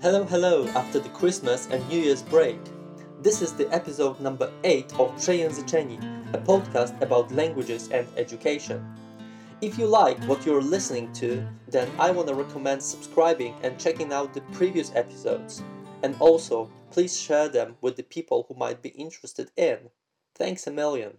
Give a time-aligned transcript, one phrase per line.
[0.00, 2.60] Hello, hello, after the Christmas and New Year's break.
[3.20, 5.98] This is the episode number 8 of Przejęzyczeni,
[6.34, 8.80] a podcast about languages and education.
[9.60, 14.12] If you like what you're listening to, then I want to recommend subscribing and checking
[14.12, 15.64] out the previous episodes.
[16.04, 19.90] And also, please share them with the people who might be interested in.
[20.32, 21.16] Thanks a million.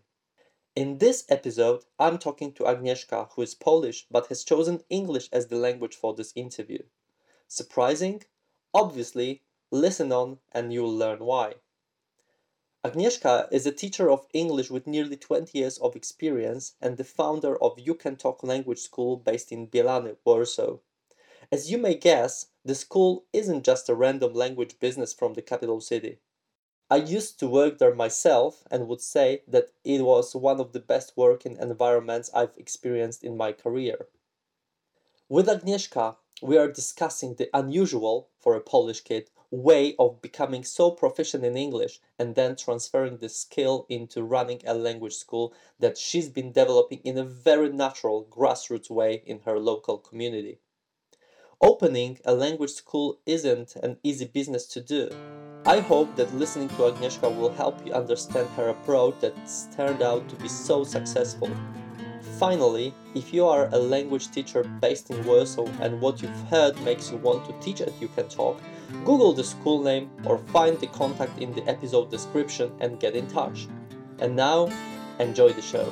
[0.78, 5.48] In this episode, I'm talking to Agnieszka, who is Polish but has chosen English as
[5.48, 6.84] the language for this interview.
[7.50, 8.24] Surprising?
[8.74, 9.42] Obviously,
[9.72, 11.56] listen on and you'll learn why.
[12.86, 17.62] Agnieszka is a teacher of English with nearly 20 years of experience and the founder
[17.62, 20.78] of You Can Talk Language School based in Bielany, Warsaw.
[21.52, 25.82] As you may guess, the school isn't just a random language business from the capital
[25.82, 26.20] city.
[26.92, 30.80] I used to work there myself and would say that it was one of the
[30.80, 34.08] best working environments I've experienced in my career.
[35.28, 40.92] With Agnieszka, we are discussing the unusual, for a Polish kid, way of becoming so
[40.92, 46.30] proficient in English and then transferring the skill into running a language school that she's
[46.30, 50.60] been developing in a very natural, grassroots way in her local community.
[51.62, 55.10] Opening a language school isn't an easy business to do.
[55.66, 60.30] I hope that listening to Agnieszka will help you understand her approach that's turned out
[60.30, 61.50] to be so successful.
[62.40, 67.12] Finally, if you are a language teacher based in Warsaw and what you've heard makes
[67.12, 68.62] you want to teach at You Can Talk,
[69.04, 73.28] Google the school name or find the contact in the episode description and get in
[73.28, 73.68] touch.
[74.20, 74.72] And now,
[75.20, 75.92] enjoy the show.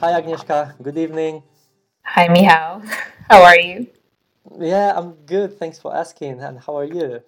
[0.00, 1.42] Hi Agnieszka, good evening.
[2.14, 2.80] Hi, Michał.
[3.30, 3.86] How are you?
[4.60, 5.58] Yeah, I'm good.
[5.58, 6.40] Thanks for asking.
[6.40, 7.20] And how are you?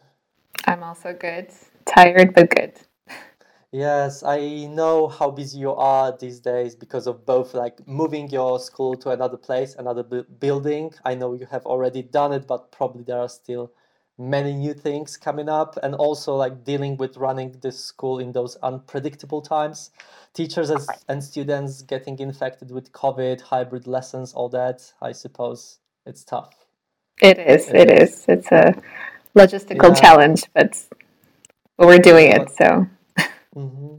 [0.67, 1.47] I'm also good.
[1.87, 2.73] Tired, but good.
[3.73, 8.61] Yes, I know how busy you are these days because of both like moving your
[8.61, 10.93] school to another place, another bu- building.
[11.05, 13.73] I know you have already done it, but probably there are still
[14.19, 18.57] many new things coming up and also like dealing with running this school in those
[18.63, 19.91] unpredictable times
[20.35, 26.25] teachers as, and students getting infected with covid hybrid lessons all that i suppose it's
[26.25, 26.67] tough
[27.23, 27.73] It is.
[27.75, 28.03] It It is.
[28.03, 28.25] is.
[28.29, 28.75] It's a
[29.37, 30.01] logistical Yeah.
[30.01, 30.83] challenge, but
[31.79, 32.51] but we're doing it.
[32.51, 32.87] So
[33.55, 33.97] hmm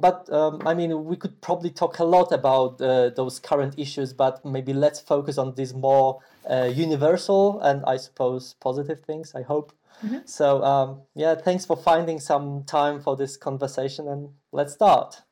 [0.00, 4.12] But um, I mean, we could probably talk a lot about uh, those current issues,
[4.12, 9.34] but maybe let's focus on these more uh, universal and I suppose positive things.
[9.34, 9.72] I hope.
[10.02, 10.26] Mhm.
[10.28, 15.22] So um, yeah, thanks for finding some time for this conversation, and let's start.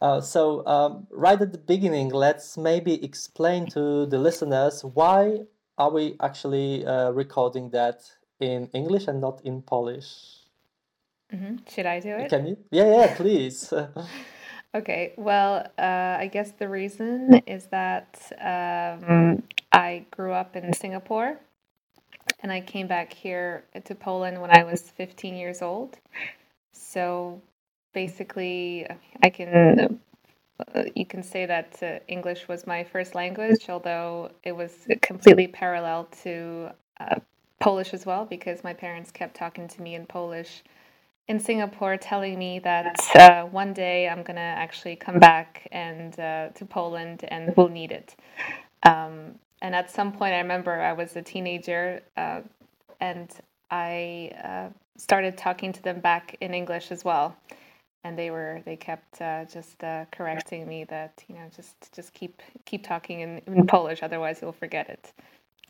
[0.00, 5.46] Uh, so um, right at the beginning, let's maybe explain to the listeners why
[5.78, 8.02] are we actually uh, recording that
[8.40, 10.45] in English and not in Polish.
[11.36, 11.70] Mhm.
[11.70, 12.30] should I do it?
[12.30, 12.56] Can you?
[12.72, 13.72] Yeah, yeah, please.
[14.74, 15.14] Okay.
[15.18, 19.42] Well, uh, I guess the reason is that um,
[19.72, 21.38] I grew up in Singapore,
[22.42, 25.98] and I came back here to Poland when I was 15 years old.
[26.74, 27.42] So
[27.94, 28.86] basically,
[29.22, 30.00] I can
[30.74, 35.48] uh, you can say that uh, English was my first language, although it was completely
[35.48, 36.70] parallel to
[37.00, 37.16] uh,
[37.60, 40.62] Polish as well, because my parents kept talking to me in Polish
[41.28, 46.48] in Singapore, telling me that uh, one day I'm gonna actually come back and uh,
[46.54, 48.14] to Poland and we'll need it.
[48.84, 52.42] Um, and at some point, I remember I was a teenager uh,
[53.00, 53.28] and
[53.70, 57.36] I uh, started talking to them back in English as well.
[58.04, 62.14] And they were they kept uh, just uh, correcting me that you know just just
[62.14, 65.12] keep keep talking in, in Polish otherwise you'll forget it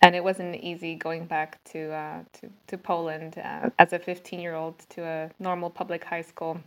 [0.03, 4.41] and it wasn't easy going back to uh, to to Poland uh, as a 15
[4.41, 6.61] year old to a normal public high school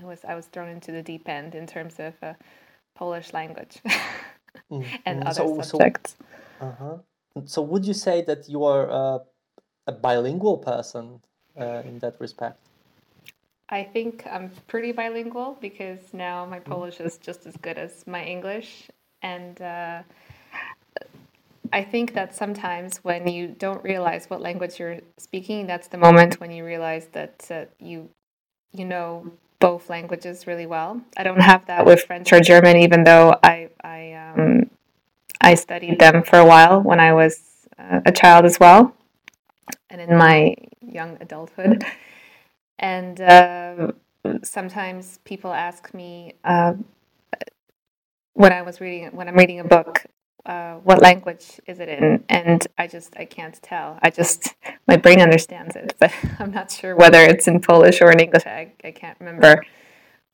[0.00, 2.34] it was I was thrown into the deep end in terms of uh,
[2.96, 3.82] Polish language
[5.06, 5.26] and Mhm.
[5.26, 6.16] other So, so, subjects
[6.60, 6.98] uh-huh.
[7.46, 9.18] So, would you say that you are uh,
[9.86, 11.20] a bilingual person
[11.60, 12.68] uh, in that respect?
[13.70, 16.80] I think I'm pretty bilingual because now my Mm-hmm.
[16.80, 18.88] Polish is just as good as my English.
[19.22, 20.02] And uh,
[21.72, 26.38] I think that sometimes when you don't realize what language you're speaking, that's the moment
[26.40, 28.10] when you realize that uh, you
[28.72, 31.00] you know both languages really well.
[31.16, 34.70] I don't have that with French or German, even though I I um,
[35.40, 37.40] I studied them for a while when I was
[37.78, 38.94] uh, a child as well,
[39.88, 41.84] and in my young adulthood.
[42.78, 43.92] And uh,
[44.42, 46.74] sometimes people ask me uh,
[48.34, 50.04] when I was reading when I'm reading a book,
[50.44, 52.24] uh, what language is it in?
[52.28, 53.98] And I just I can't tell.
[54.02, 54.54] I just
[54.88, 58.46] my brain understands it, but I'm not sure whether it's in Polish or in English.
[58.46, 59.64] I, I can't remember.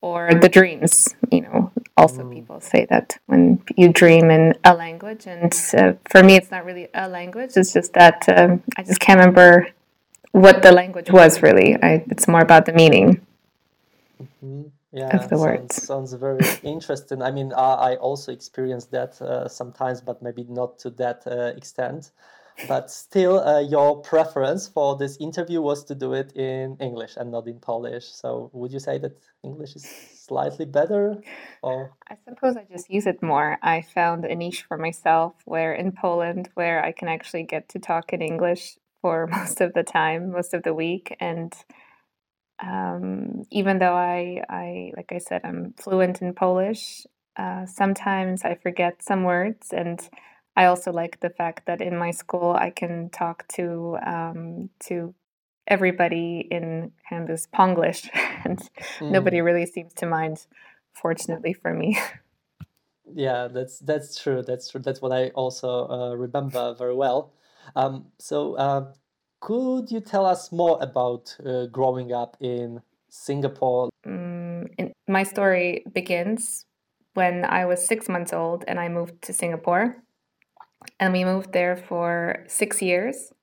[0.01, 1.73] Or the dreams, you know.
[1.97, 2.33] Also, mm.
[2.33, 6.63] people say that when you dream in a language, and uh, for me, it's not
[6.63, 7.57] really a language.
[7.57, 9.67] It's just that um, I just can't remember
[10.31, 11.75] what the language was really.
[11.83, 13.19] I, it's more about the meaning
[14.21, 14.69] mm-hmm.
[14.91, 15.83] Yeah, of the sounds, words.
[15.83, 17.21] Sounds very interesting.
[17.21, 21.53] I mean, I, I also experienced that uh, sometimes, but maybe not to that uh,
[21.55, 22.11] extent.
[22.67, 27.31] But still uh, your preference for this interview was to do it in english and
[27.31, 28.05] not in polish.
[28.05, 31.21] So would you say that english is slightly better
[31.63, 31.93] or?
[32.09, 33.57] I suppose i just use it more.
[33.61, 37.79] I found a niche for myself where in poland where i can actually get to
[37.79, 41.15] talk in english for most of the time most of the week.
[41.19, 41.53] And
[42.61, 47.05] um, even though I, I like i said i'm fluent in polish
[47.37, 50.01] uh, sometimes i forget some words and
[50.59, 55.15] I also like the fact that in my school I can talk to um, to
[55.67, 58.09] everybody in kind of this Ponglish,
[58.43, 58.59] and
[58.99, 59.09] mm.
[59.09, 60.45] nobody really seems to mind.
[60.91, 61.97] Fortunately for me.
[63.11, 64.43] Yeah, that's that's true.
[64.43, 64.81] That's true.
[64.81, 67.33] That's what I also uh, remember very well.
[67.75, 68.93] Um, so, uh,
[69.39, 73.89] could you tell us more about uh, growing up in Singapore?
[74.05, 76.65] Mm, my story begins
[77.13, 80.03] when I was six months old and I moved to Singapore
[80.99, 83.33] and we moved there for six years.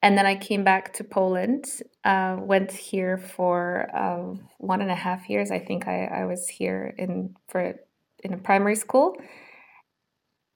[0.00, 1.64] And then I came back to Poland,
[2.04, 5.50] uh, went here for uh, one and a half years.
[5.50, 7.74] I think I, I was here in for
[8.22, 9.16] in a primary school.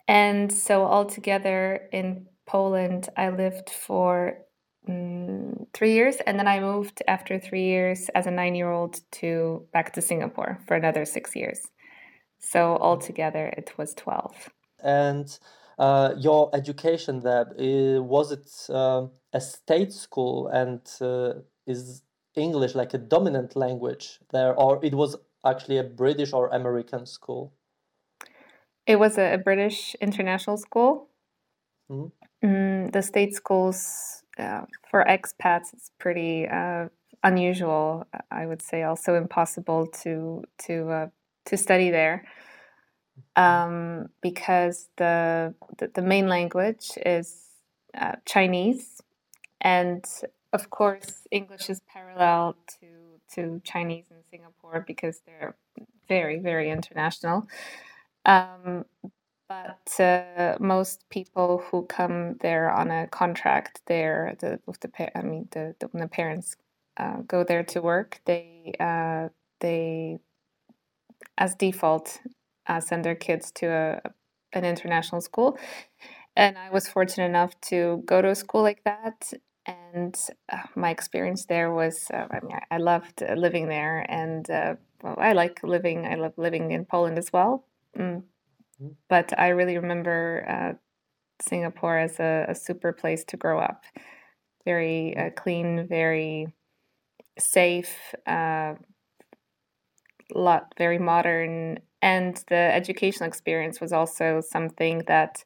[0.06, 4.10] And so altogether in Poland, I lived for
[4.86, 9.92] mm, three years, and then I moved after three years as a nine-year-old to back
[9.94, 11.60] to Singapore for another six years.
[12.38, 14.36] So altogether, it was twelve.
[14.84, 15.28] And
[15.78, 17.46] uh, your education there
[18.02, 22.02] was it uh, a state school and uh, is
[22.34, 27.52] English like a dominant language there, or it was actually a British or American school?
[28.86, 31.08] It was a, a British international school.
[31.90, 32.21] Mm-hmm.
[32.44, 36.88] Mm, the state schools uh, for expats is pretty uh,
[37.24, 38.06] unusual.
[38.30, 41.08] I would say also impossible to to uh,
[41.46, 42.24] to study there
[43.36, 47.36] um, because the, the, the main language is
[47.98, 49.00] uh, Chinese,
[49.60, 50.04] and
[50.52, 52.86] of course English is parallel to
[53.36, 55.56] to Chinese in Singapore because they're
[56.08, 57.46] very very international.
[58.26, 58.86] Um,
[59.52, 65.48] but uh, most people who come there on a contract there, the the I mean
[65.50, 66.56] the, the when the parents
[66.96, 69.28] uh, go there to work, they uh,
[69.60, 70.18] they
[71.36, 72.20] as default
[72.66, 74.00] uh, send their kids to a,
[74.52, 75.58] an international school.
[76.34, 79.32] And I was fortunate enough to go to a school like that.
[79.66, 80.16] And
[80.50, 84.06] uh, my experience there was, uh, I mean, I loved living there.
[84.08, 84.46] And
[85.02, 87.66] well, I like living, I love living in Poland as well.
[87.98, 88.22] Mm.
[89.08, 90.72] But I really remember uh,
[91.40, 93.84] Singapore as a, a, super place to grow up.
[94.64, 96.52] Very uh, clean, very
[97.38, 98.74] safe, uh,
[100.34, 105.44] lot very modern and the educational experience was also something that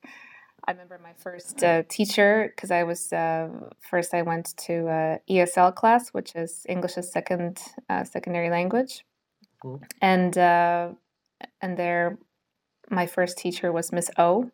[0.67, 3.49] I remember my first uh, teacher because I was uh,
[3.81, 9.05] first I went to uh, ESL class, which is English as second uh, secondary language,
[9.65, 9.81] mm.
[10.01, 10.89] and uh,
[11.61, 12.19] and there
[12.91, 14.51] my first teacher was Miss O,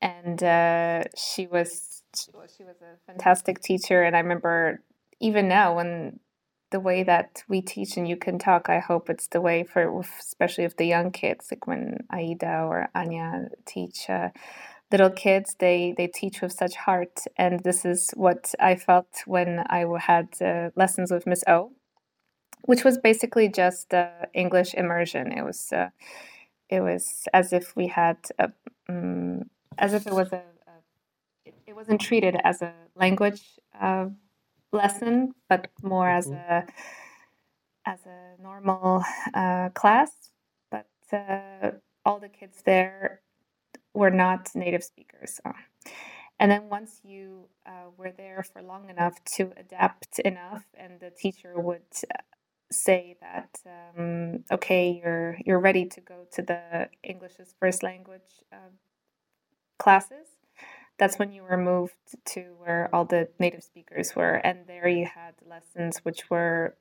[0.00, 2.30] and uh, she was she
[2.64, 4.82] was a fantastic teacher, and I remember
[5.20, 6.20] even now when
[6.74, 10.00] the way that we teach and you can talk, I hope it's the way for,
[10.18, 14.30] especially if the young kids, like when Aida or Anya teach uh,
[14.90, 17.20] little kids, they, they teach with such heart.
[17.38, 21.70] And this is what I felt when I had uh, lessons with Miss O,
[22.62, 25.30] which was basically just uh, English immersion.
[25.30, 25.90] It was, uh,
[26.74, 28.52] it was as if we had, a,
[28.88, 33.42] um, as if it was a, a it, wasn't treated as a language
[33.80, 34.06] uh,
[34.72, 36.52] lesson, but more as mm-hmm.
[36.52, 36.66] a
[37.86, 39.04] as a normal
[39.34, 40.10] uh, class.
[40.70, 41.72] But uh,
[42.04, 43.20] all the kids there
[43.92, 45.40] were not native speakers.
[45.44, 45.52] So.
[46.40, 51.10] And then once you uh, were there for long enough to adapt enough, and the
[51.10, 52.18] teacher would uh,
[52.74, 58.44] say that, um, okay, you're you're ready to go to the English as first language
[58.52, 58.72] uh,
[59.78, 60.34] classes
[60.98, 65.06] that's when you were moved to where all the native speakers were, and there you
[65.06, 66.76] had lessons which were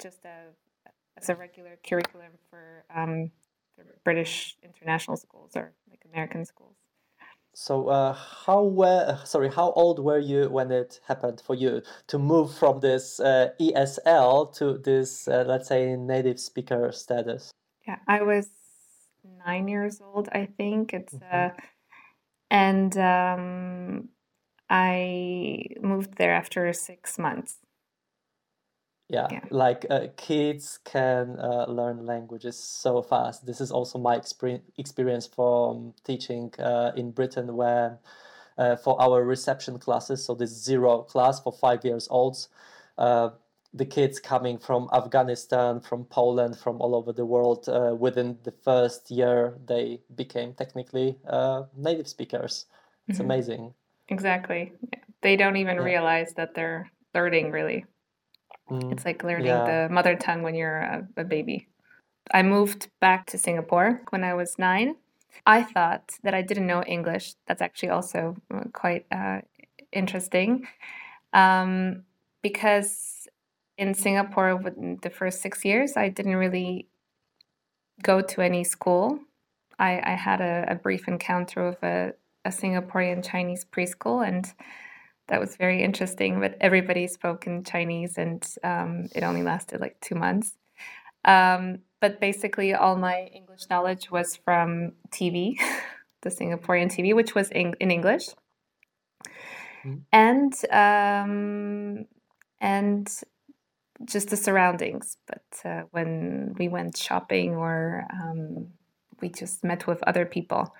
[0.00, 0.52] just a
[1.18, 3.30] as a regular curriculum for um,
[4.04, 6.76] British international schools or like American schools.
[7.58, 12.18] So, uh, how were sorry, how old were you when it happened for you to
[12.18, 17.50] move from this uh, ESL to this, uh, let's say, native speaker status?
[17.88, 18.50] Yeah, I was
[19.46, 20.92] nine years old, I think.
[20.92, 21.52] It's uh,
[22.50, 24.10] and um,
[24.68, 27.56] I moved there after six months.
[29.08, 29.40] Yeah, Yeah.
[29.50, 33.46] like uh, kids can uh, learn languages so fast.
[33.46, 37.98] This is also my experience experience from teaching uh, in Britain when
[38.58, 42.48] uh, for our reception classes, so this zero class for five years olds,
[42.98, 43.30] uh,
[43.74, 48.52] the kids coming from Afghanistan, from Poland, from all over the world, uh, within the
[48.64, 52.66] first year, they became technically uh, native speakers.
[53.08, 53.24] It's Mhm.
[53.24, 53.74] amazing.
[54.08, 54.72] Exactly.
[55.20, 55.84] They don't even Yeah.
[55.84, 57.84] realize that they're learning, really.
[58.70, 59.86] Mm, It's like learning yeah.
[59.88, 61.68] the mother tongue when you're a, a baby.
[62.32, 64.96] I moved back to Singapore when I was nine.
[65.44, 67.34] I thought that I didn't know English.
[67.46, 69.42] That's actually also uh, quite uh,
[69.92, 70.66] interesting
[71.32, 72.04] um,
[72.42, 73.28] because
[73.78, 76.88] in Singapore, within the first six years, I didn't really
[78.02, 79.20] go to any school.
[79.78, 84.50] I, I had a, a brief encounter with a, a Singaporean Chinese preschool, and
[85.28, 86.40] that was very interesting.
[86.40, 90.56] But everybody spoke in Chinese, and um, it only lasted like two months.
[91.24, 95.56] Um, but basically, all my English knowledge was from TV,
[96.22, 98.28] the Singaporean TV, which was in, in English,
[99.84, 100.02] Mm.
[100.12, 102.06] and um,
[102.60, 103.08] and
[104.04, 105.16] just the surroundings.
[105.26, 108.68] But uh, when we went shopping or um,
[109.20, 110.74] we just met with other people,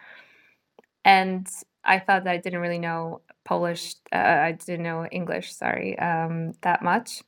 [1.04, 1.46] and
[1.86, 3.94] I thought that I didn't really know Polish.
[4.12, 5.54] Uh, I didn't know English.
[5.54, 7.22] Sorry, um, that much.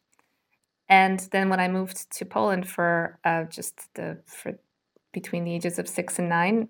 [0.89, 4.59] And then when I moved to Poland for uh, just the for
[5.13, 6.69] between the ages of six and nine,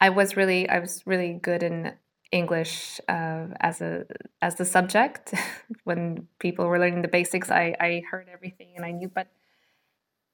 [0.00, 1.92] I was really I was really good in
[2.30, 4.04] English uh, as a
[4.40, 5.34] as the subject.
[5.84, 9.08] when people were learning the basics, I, I heard everything and I knew.
[9.08, 9.28] But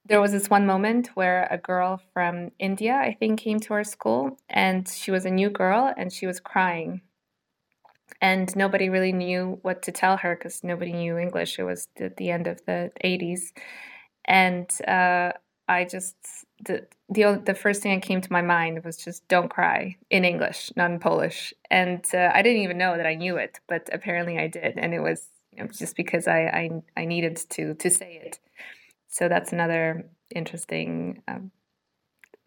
[0.06, 3.84] there was this one moment where a girl from India, I think, came to our
[3.84, 7.00] school, and she was a new girl and she was crying.
[8.20, 11.58] And nobody really knew what to tell her because nobody knew English.
[11.58, 13.52] It was at the end of the 80s.
[14.26, 15.32] And uh,
[15.68, 16.16] I just,
[16.64, 20.24] the, the, the first thing that came to my mind was just don't cry in
[20.24, 21.52] English, not in Polish.
[21.70, 24.78] And uh, I didn't even know that I knew it, but apparently I did.
[24.78, 26.40] And it was you know, just because I,
[26.96, 28.38] I, I needed to, to say it.
[29.14, 31.52] So that's another interesting um,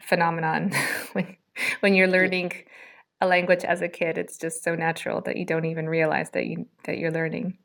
[0.01, 0.73] phenomenon
[1.13, 1.37] when,
[1.79, 2.51] when you're learning
[3.21, 4.17] a language as a kid.
[4.17, 7.57] It's just so natural that you don't even realize that you that you're learning.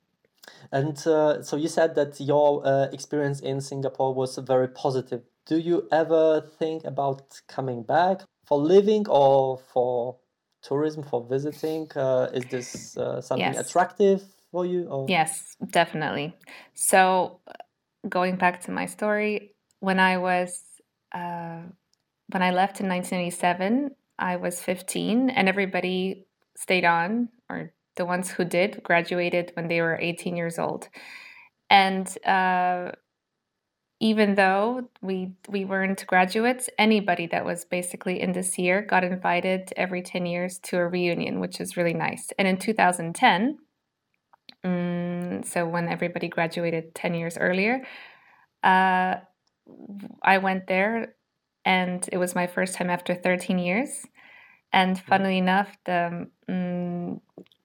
[0.70, 5.22] And uh, so you said that your uh, experience in Singapore was very positive.
[5.46, 10.18] Do you ever think about coming back for living or for
[10.62, 11.90] tourism, for visiting?
[11.96, 13.66] Uh, is this uh, something Yes.
[13.66, 14.86] attractive for you?
[14.86, 15.10] Or?
[15.10, 16.36] Yes, definitely.
[16.74, 17.40] So,
[18.08, 20.62] going back to my story, when I was
[21.12, 21.62] uh,
[22.28, 28.30] when I left in 1987, I was 15, and everybody stayed on, or the ones
[28.30, 30.88] who did graduated when they were 18 years old.
[31.68, 32.92] And uh,
[34.00, 39.72] even though we we weren't graduates, anybody that was basically in this year got invited
[39.76, 42.32] every 10 years to a reunion, which is really nice.
[42.38, 43.58] And in 2010,
[44.64, 47.82] mm, so when everybody graduated 10 years earlier,
[48.64, 49.16] uh,
[50.22, 51.14] I went there
[51.64, 54.06] and it was my first time after 13 years.
[54.72, 57.20] And funnily enough, the mm,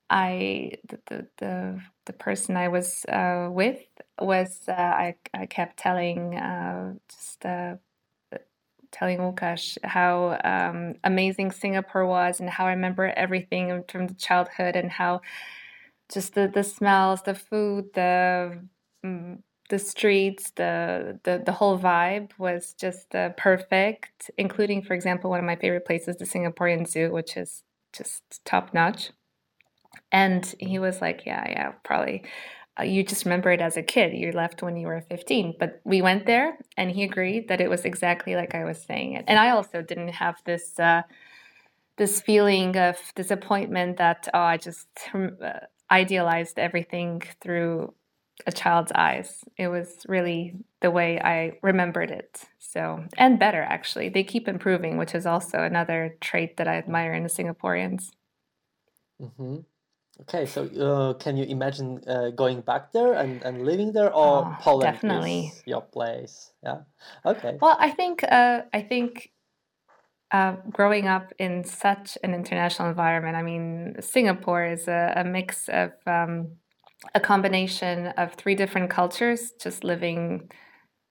[0.09, 3.79] I the, the the the person I was uh, with
[4.21, 7.75] was uh, I I kept telling uh, just uh,
[8.91, 14.75] telling Łukasz how um, amazing Singapore was and how I remember everything from the childhood
[14.75, 15.21] and how
[16.11, 18.59] just the, the smells, the food, the
[19.05, 24.31] mm, the streets, the, the the whole vibe was just uh, perfect.
[24.37, 28.73] Including, for example, one of my favorite places, the Singaporean Zoo, which is just top
[28.73, 29.11] notch.
[30.11, 32.23] And he was like, "Yeah, yeah, probably."
[32.79, 34.13] Uh, you just remember it as a kid.
[34.13, 35.55] You left when you were 15.
[35.59, 39.13] But we went there and he agreed that it was exactly like I was saying
[39.13, 39.25] it.
[39.27, 41.01] And I also didn't have this uh,
[41.97, 45.59] this feeling of disappointment that oh, I just uh,
[45.91, 47.93] idealized everything through
[48.45, 49.43] a child's eyes.
[49.57, 52.45] It was really the way I remembered it.
[52.59, 54.09] So, and better actually.
[54.09, 58.11] They keep improving, which is also another trait that I admire in the Singaporeans.
[59.19, 59.57] hmm
[60.21, 64.45] Okay, so uh, can you imagine uh, going back there and, and living there, or
[64.45, 65.47] Oh, Poland definitely.
[65.47, 66.51] is your place?
[66.63, 66.79] Yeah.
[67.23, 67.57] Okay.
[67.61, 69.31] Well, I think uh, I think
[70.31, 75.69] uh, growing up in such an international environment, I mean, Singapore is a, a mix
[75.69, 76.49] of um,
[77.15, 80.49] a combination of three different cultures just living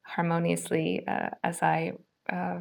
[0.03, 1.93] harmoniously, uh, as I
[2.31, 2.61] uh,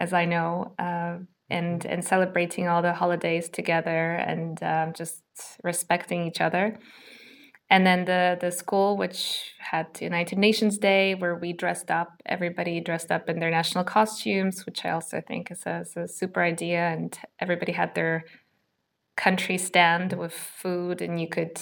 [0.00, 1.18] as I know, uh,
[1.50, 5.22] and and celebrating all the holidays together and um, just
[5.64, 6.78] respecting each other.
[7.70, 12.80] And then the the school, which had United Nations Day, where we dressed up, everybody
[12.80, 16.42] dressed up in their national costumes, which I also think is a, is a super
[16.42, 16.88] idea.
[16.88, 18.24] And everybody had their
[19.16, 21.60] country stand with food, and you could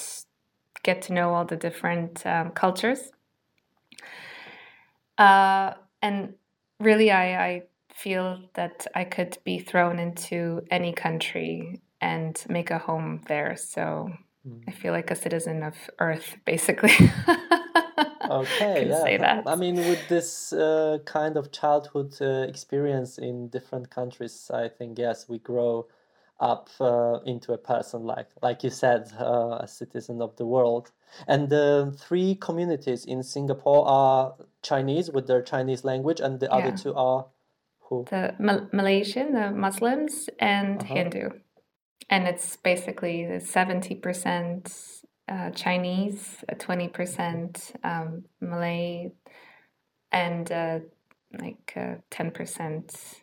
[0.84, 3.10] get to know all the different um, cultures.
[5.18, 5.72] Uh,
[6.02, 6.34] and
[6.78, 12.78] really, I, I feel that I could be thrown into any country and make a
[12.78, 13.56] home there.
[13.56, 14.12] So.
[14.68, 16.92] I feel like a citizen of Earth, basically.
[18.30, 19.42] okay, yeah.
[19.46, 24.98] I mean, with this uh, kind of childhood uh, experience in different countries, I think
[24.98, 25.86] yes, we grow
[26.38, 30.92] up uh, into a person like like you said uh, a citizen of the world
[31.26, 36.56] and the three communities in singapore are chinese with their chinese language and the yeah.
[36.56, 37.24] other two are
[37.88, 38.04] who?
[38.10, 40.94] The Mal- Malaysian, the Muslims, and uh-huh.
[40.94, 41.30] Hindu.
[42.08, 49.10] And it's basically 70% uh, Chinese, 20% um, Malay,
[50.12, 50.78] and uh,
[51.40, 53.16] like uh, 10%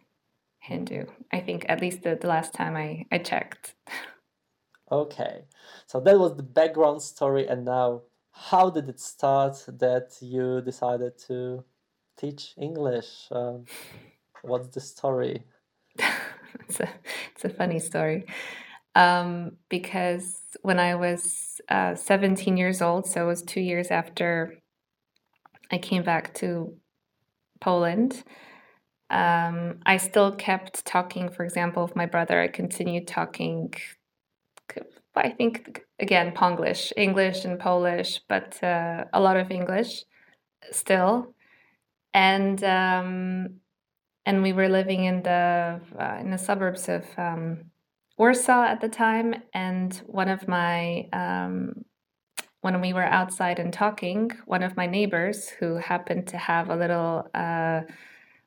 [0.59, 1.05] Hindu.
[1.31, 3.75] I think at least the, the last time I, I checked.
[4.91, 5.45] Okay,
[5.87, 8.01] so that was the background story, and now
[8.31, 11.63] how did it start that you decided to
[12.17, 13.27] teach English?
[13.31, 13.65] Um,
[14.43, 15.45] What's the story?
[15.97, 16.89] it's, a,
[17.33, 18.25] it's a funny story.
[18.95, 24.59] Um, because when I was uh, 17 years old, so it was two years after
[25.71, 26.77] I came back to
[27.59, 28.23] Poland,
[29.09, 32.41] um, I still kept talking, for example, with my brother.
[32.41, 33.73] I continued talking,
[35.15, 40.03] I think, again, Ponglish, English and Polish, but uh, a lot of English
[40.71, 41.35] still.
[42.13, 43.59] And um,
[44.25, 47.71] and we were living in the uh, in the suburbs of um,
[48.17, 49.35] Warsaw at the time.
[49.53, 51.85] And one of my um,
[52.61, 56.75] when we were outside and talking, one of my neighbors who happened to have a
[56.75, 57.81] little uh,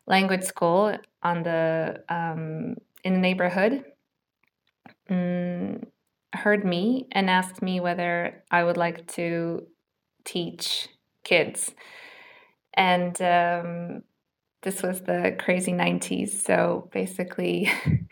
[0.06, 3.84] language school on the um, in the neighborhood
[5.10, 5.82] mm,
[6.32, 9.66] heard me and asked me whether I would like to
[10.24, 10.88] teach
[11.24, 11.74] kids.
[12.74, 14.02] And um,
[14.62, 16.42] this was the crazy 90s.
[16.42, 17.70] So basically,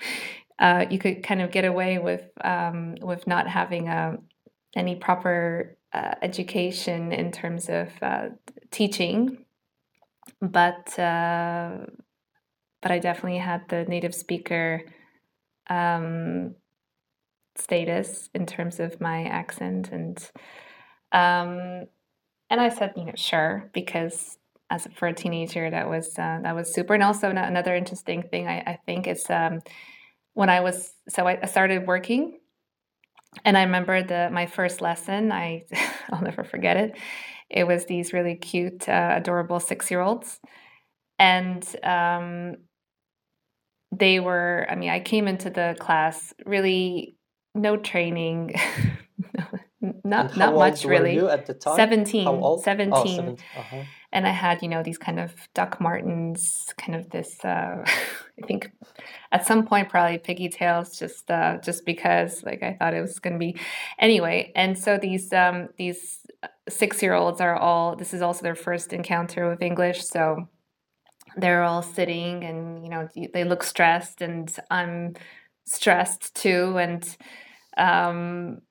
[0.59, 4.19] uh, you could kind of get away with um, with not having a, um,
[4.77, 8.29] any proper uh, education in terms of uh,
[8.71, 9.45] teaching,
[10.41, 11.79] but uh,
[12.83, 14.83] but I definitely had the native speaker
[15.69, 16.55] um,
[17.57, 20.19] status in terms of my accent and
[21.13, 21.87] um,
[22.51, 24.39] and I said you know sure because
[24.71, 26.95] as for a teenager that was uh, that was super.
[26.95, 29.61] And also another interesting thing i, I think is um,
[30.35, 32.39] when i was so I, started working
[33.45, 35.65] and i remember the my first lesson i
[36.13, 36.97] i'll never forget it.
[37.51, 40.41] It was these really cute uh, adorable six year olds
[41.19, 42.57] and um,
[43.93, 47.17] they were i mean i came into the class really
[47.55, 48.55] no training
[50.05, 51.19] not not much really.
[51.19, 51.77] at the time?
[51.77, 53.39] 17 17, oh, 17.
[53.57, 53.83] Uh-huh
[54.15, 57.45] and I had, you know, these kind of Doc Martens, kind of this.
[57.45, 57.85] Uh,
[58.43, 58.71] I think
[59.33, 63.33] at some point probably pigtails, just uh, just because like I thought it was going
[63.33, 63.57] to be
[63.99, 64.53] anyway.
[64.55, 66.21] And so these um, these
[66.69, 67.97] six year olds are all.
[67.97, 70.49] This is also their first encounter with English, so
[71.37, 75.15] they're all sitting and you know they look stressed, and I'm
[75.67, 77.05] stressed too, and.
[77.77, 78.63] Um,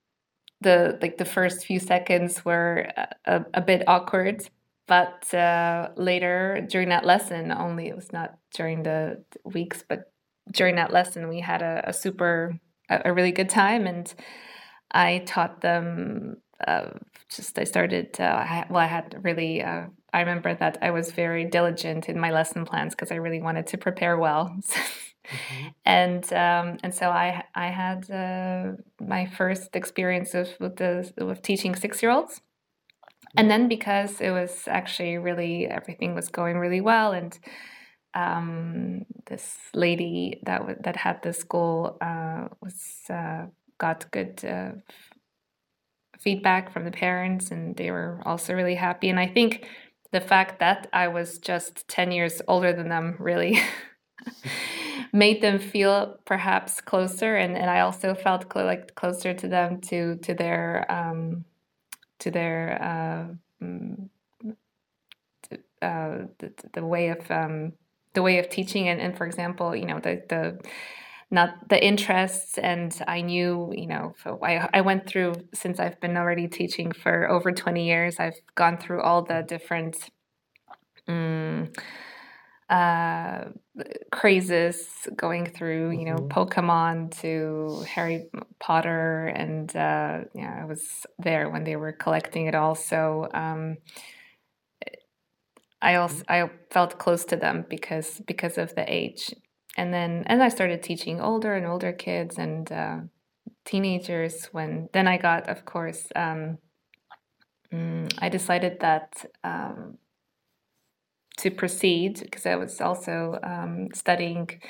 [0.62, 2.88] the like the first few seconds were
[3.26, 4.48] a, a bit awkward
[4.88, 10.12] but uh, later during that lesson, only it was not during the weeks, but
[10.52, 13.88] during that lesson, we had a, a super, a, a, really good time.
[13.88, 14.13] And
[14.91, 16.89] I taught them uh,
[17.30, 21.12] just, I started, uh, I, well, I had really, uh, I remember that I was
[21.12, 24.56] very diligent in my lesson plans because I really wanted to prepare well.
[24.60, 25.67] mm-hmm.
[25.86, 31.41] And um, and so I I had uh, my first experience with with, the, with
[31.41, 32.41] teaching six year olds,
[33.38, 37.39] and then because it was actually really everything was going really well and
[38.15, 42.78] um, this lady that w- that had the school uh, was
[43.10, 43.46] uh,
[43.80, 44.74] got good uh,
[46.19, 49.10] feedback from the parents and they were also really happy.
[49.10, 49.67] And i think
[50.12, 53.60] the fact that i was just 10 years older than them really
[55.13, 59.80] made them feel perhaps closer, and, and I also felt cl- like closer to them
[59.82, 61.46] to to their um,
[62.24, 64.10] to their uh, mm,
[65.82, 67.74] uh, the, the way of um,
[68.14, 70.60] the way of teaching, and, and for example, you know the the
[71.30, 72.58] not the interests.
[72.58, 77.30] And i knew you know I, I went through since i've been already teaching for
[77.30, 79.98] over 20 years i've gone through all the different
[81.08, 81.72] um,
[82.70, 83.46] uh,
[84.12, 86.28] crazes going through you know mm-hmm.
[86.28, 88.28] pokemon to harry
[88.60, 93.78] potter and uh, yeah i was there when they were collecting it all so um,
[95.82, 99.34] i also i felt close to them because because of the age
[99.76, 102.98] and then and I started teaching older and older kids and uh,
[103.66, 104.46] teenagers.
[104.52, 106.60] When then I got, of course, um,
[107.72, 109.98] mm, I decided that um,
[111.38, 114.62] to proceed because I was also um, studying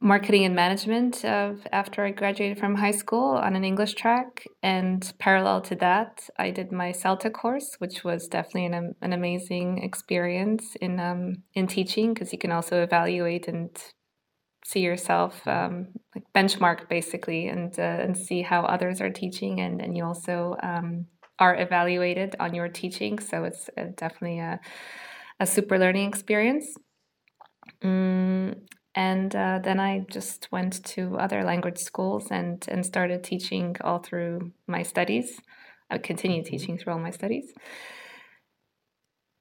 [0.00, 4.44] marketing and management of after I graduated from high school on an English track.
[4.62, 9.82] And parallel to that, I did my CELTA course, which was definitely an, an amazing
[9.82, 13.70] experience in um, in teaching because you can also evaluate and
[14.64, 19.82] see yourself um, like benchmark basically and uh, and see how others are teaching and
[19.82, 21.06] and you also um,
[21.38, 24.60] are evaluated on your teaching so it's uh, definitely a,
[25.40, 26.76] a super learning experience
[27.82, 28.54] mm,
[28.94, 33.98] and uh, then I just went to other language schools and and started teaching all
[33.98, 35.40] through my studies
[35.90, 36.56] I continued mm-hmm.
[36.56, 37.52] teaching through all my studies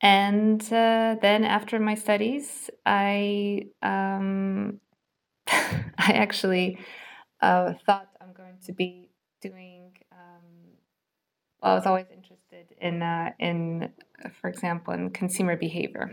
[0.01, 4.79] and uh, then after my studies, I um,
[5.47, 6.79] I actually
[7.41, 9.09] uh, thought I'm going to be
[9.41, 9.91] doing.
[10.11, 10.77] Um,
[11.61, 13.89] well, I was always interested in uh, in,
[14.41, 16.11] for example, in consumer behavior,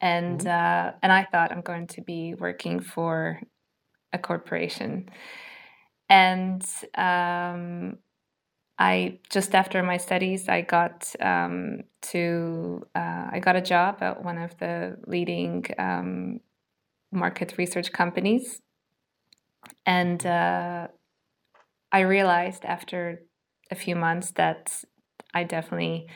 [0.00, 0.48] and mm-hmm.
[0.48, 3.40] uh, and I thought I'm going to be working for
[4.12, 5.08] a corporation,
[6.08, 6.64] and
[6.96, 7.98] um,
[8.78, 14.24] I just after my studies, I got um, to uh, I got a job at
[14.24, 16.40] one of the leading um,
[17.12, 18.60] market research companies.
[19.86, 20.88] And uh,
[21.92, 23.22] I realized after
[23.70, 24.82] a few months that
[25.32, 26.08] I definitely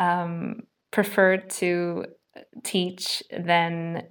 [0.00, 2.06] um, preferred to
[2.64, 4.08] teach than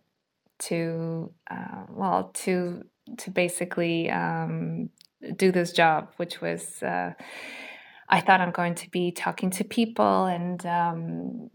[0.60, 2.84] to, uh, well, to
[3.18, 4.90] to basically um,
[5.36, 6.82] do this job, which was.
[6.82, 7.14] Uh,
[8.12, 11.52] I thought I'm going to be talking to people and um,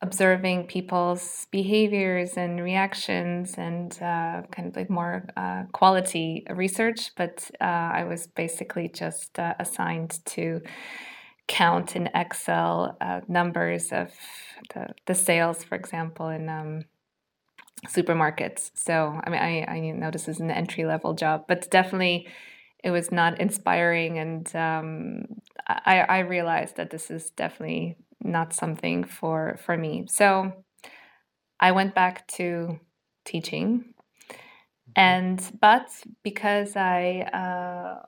[0.00, 7.12] observing people's behaviors and reactions and uh, kind of like more uh, quality research.
[7.16, 10.62] But uh, I was basically just uh, assigned to
[11.48, 14.12] count in Excel uh, numbers of
[14.74, 16.84] the, the sales, for example, in um,
[17.86, 18.70] supermarkets.
[18.74, 22.28] So, I mean, I, I know this is an entry level job, but definitely
[22.84, 24.18] it was not inspiring.
[24.18, 25.24] And um,
[25.66, 30.06] I, I realized that this is definitely not something for for me.
[30.08, 30.52] So
[31.60, 32.78] I went back to
[33.24, 33.94] teaching,
[34.30, 34.92] mm-hmm.
[34.96, 35.88] and but
[36.22, 38.06] because I uh,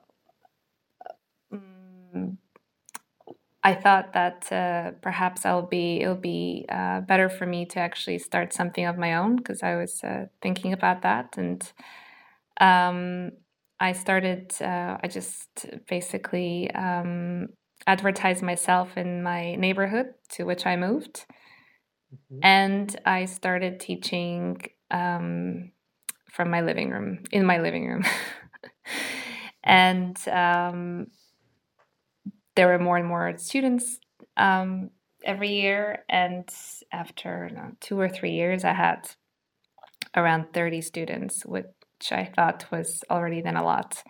[3.63, 8.17] I thought that uh, perhaps I'll be it'll be uh, better for me to actually
[8.17, 11.71] start something of my own because I was uh, thinking about that and
[12.59, 13.31] um,
[13.79, 17.49] I started uh, I just basically um,
[17.87, 21.25] advertise myself in my neighborhood to which I moved.
[22.13, 22.39] Mm-hmm.
[22.43, 25.71] And I started teaching um,
[26.31, 28.03] from my living room, in my living room.
[29.63, 31.07] and um,
[32.55, 33.99] there were more and more students
[34.37, 34.89] um,
[35.23, 36.03] every year.
[36.09, 36.49] And
[36.91, 39.09] after two or three years, I had
[40.15, 41.65] around 30 students, which
[42.11, 44.03] I thought was already then a lot.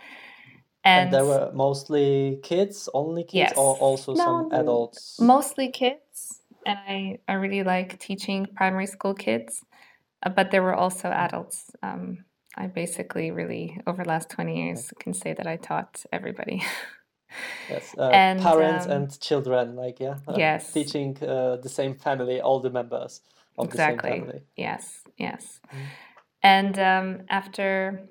[0.84, 3.54] And, and there were mostly kids, only kids, yes.
[3.56, 5.19] or also no, some adults?
[5.19, 6.41] Mostly kids.
[6.65, 9.63] And I, I really like teaching primary school kids,
[10.23, 11.69] uh, but there were also adults.
[11.84, 12.25] Um,
[12.56, 16.63] I basically really, over the last 20 years, can say that I taught everybody.
[17.69, 20.17] yes, uh, and, parents um, and children, like, yeah.
[20.27, 20.71] Uh, yes.
[20.71, 23.21] Teaching uh, the same family, all the members
[23.57, 24.09] of exactly.
[24.09, 24.41] the same family.
[24.55, 25.59] Yes, yes.
[25.73, 25.77] Mm.
[26.43, 28.09] And um, after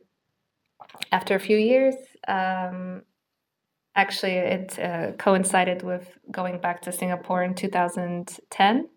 [1.13, 1.95] after a few years,
[2.29, 3.03] um,
[3.95, 8.89] actually, it uh, coincided with going back to Singapore in 2010.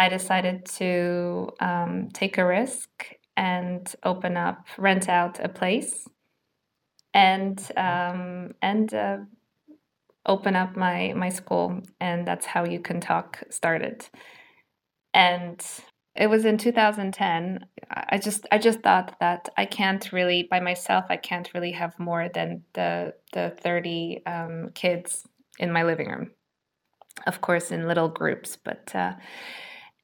[0.00, 2.88] I decided to um, take a risk
[3.36, 6.06] and open up, rent out a place,
[7.14, 9.18] and um, and uh,
[10.26, 14.08] open up my my school, and that's how you can talk started.
[15.14, 15.64] And
[16.14, 17.66] it was in 2010.
[17.90, 21.06] I just I just thought that I can't really by myself.
[21.08, 25.26] I can't really have more than the the 30 um, kids
[25.58, 26.30] in my living room.
[27.26, 28.94] Of course, in little groups, but.
[28.94, 29.14] Uh,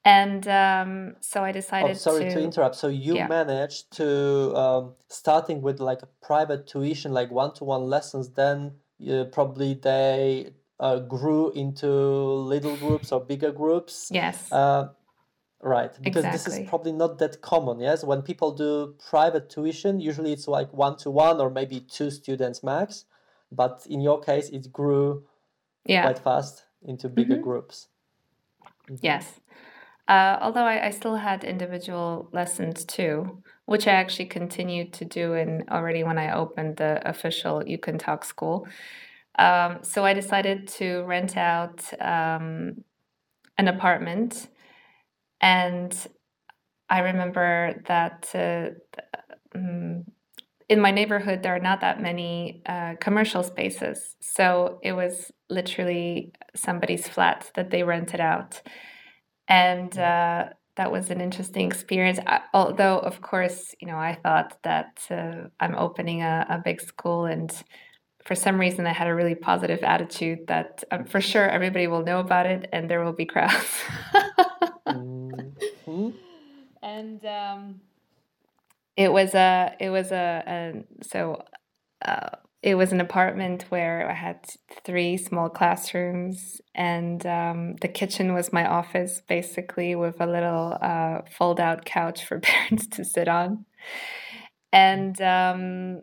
[0.05, 2.77] and um, so I Oh, decided sorry to to, interrupt.
[2.77, 8.31] So you yeah, managed to um, starting with like a private tuition, like one-to-one lessons,
[8.31, 8.73] then
[9.11, 14.11] uh, probably they uh, grew into little groups or bigger groups.
[14.11, 14.89] yes, Uh,
[15.63, 18.05] right, because this is probably not that common, yes?
[18.05, 23.07] When people do private tuition, usually it's like one-to-one or maybe two students max,
[23.51, 25.27] but in your case, it grew
[25.87, 26.03] Yeah.
[26.03, 27.89] quite fast into bigger hmm groups.
[28.89, 29.41] hmm Yes.
[30.07, 35.33] Uh, although I, I still had individual lessons too, which I actually continued to do
[35.33, 38.67] in already when I opened the official You Can Talk school.
[39.39, 42.85] Um, so I decided to rent out um,
[43.57, 44.49] an apartment,
[45.41, 45.95] and
[46.91, 50.05] I remember that uh, mm,
[50.69, 56.33] in my neighborhood there are not that many uh, commercial spaces, so it was literally
[56.55, 58.61] somebody's flat that they rented out
[59.49, 62.19] and uh, that was an interesting experience.
[62.27, 66.81] I, although, of course, you know, I thought that uh, I'm opening a, a big
[66.81, 67.53] school, and
[68.25, 72.03] for some reason, I had a really positive attitude that um, for sure everybody will
[72.05, 73.83] know about it, and there will be crowds.
[74.87, 76.11] hmm
[76.83, 77.81] and um,
[78.97, 81.43] it was a, it was a, a so
[82.05, 84.39] uh, it was an apartment where I had
[84.87, 91.21] three small classrooms, and um, the kitchen was my office, basically, with a little uh,
[91.31, 93.67] fold out couch for parents to sit on.
[94.73, 96.01] And um,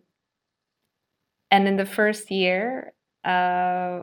[1.49, 2.93] and in the first year,
[3.25, 4.01] uh,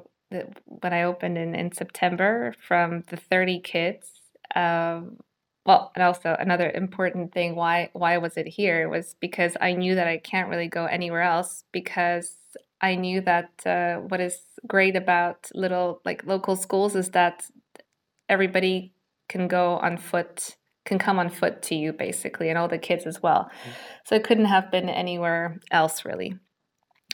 [0.65, 4.11] when I opened in, in September, from the 30 kids,
[4.57, 5.19] um,
[5.65, 9.95] well, and also another important thing why why was it here was because I knew
[9.95, 12.35] that I can't really go anywhere else because
[12.81, 17.45] I knew that uh, what is great about little like local schools is that
[18.29, 18.93] everybody
[19.29, 23.05] can go on foot can come on foot to you basically and all the kids
[23.07, 23.51] as well.
[24.07, 26.35] So it couldn't have been anywhere else really.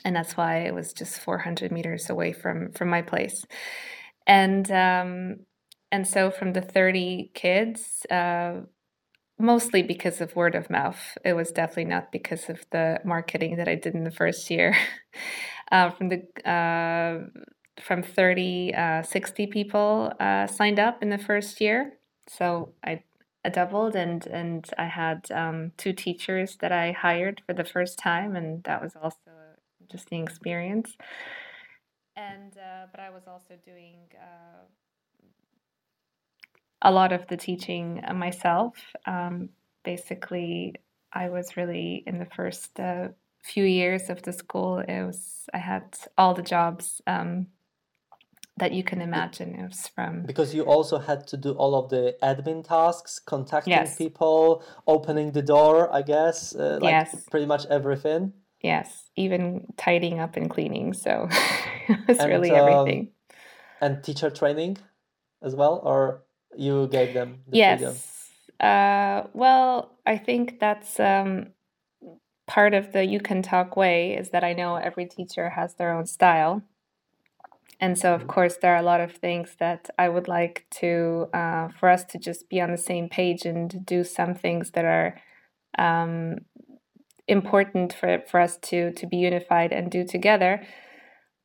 [0.04, 3.44] And that's why it was just 400 meters away from from my place.
[4.26, 5.36] And um
[5.90, 8.60] and so from the 30 kids uh
[9.38, 11.18] mostly because of word of mouth.
[11.24, 14.76] It was definitely not because of the marketing that i did in the first year.
[15.72, 17.26] Uh, from the uh,
[17.82, 21.94] from 30 uh, 60 people uh, signed up in the first year.
[22.28, 23.02] So i
[23.44, 27.98] I doubled and and I had um, two teachers that I hired for the first
[27.98, 30.96] time and that was also an interesting experience.
[32.16, 34.64] And uh, but I was also doing uh,
[36.84, 38.74] a lot of the teaching uh, myself
[39.06, 39.48] um,
[39.84, 40.74] basically
[41.12, 43.08] I was really in the first uh,
[43.42, 47.48] few years of the school it was I had all the jobs um,
[48.56, 51.90] that you can imagine it was from Because you also had to do all of
[51.90, 57.46] the admin tasks, contacting yes people, opening the door, I guess, uh, like yes pretty
[57.46, 58.32] much everything.
[58.60, 60.94] Yes, even tidying up and cleaning.
[60.94, 61.28] So
[61.88, 63.08] it was And really um, everything.
[63.80, 64.78] and teacher training
[65.42, 66.23] as well, or
[66.56, 67.56] you gave them the?
[67.56, 68.30] Yes.
[68.60, 71.48] Uh, well, I think that's um,
[72.46, 75.92] part of the you can talk way is that I know every teacher has their
[75.92, 76.62] own style.
[77.80, 78.28] And so, of Mhm.
[78.28, 82.04] course, there are a lot of things that I would like to, uh, for us
[82.04, 85.20] to just be on the same page and do some things that are
[85.78, 86.38] um,
[87.26, 90.62] important for, for us to, to be unified and do together.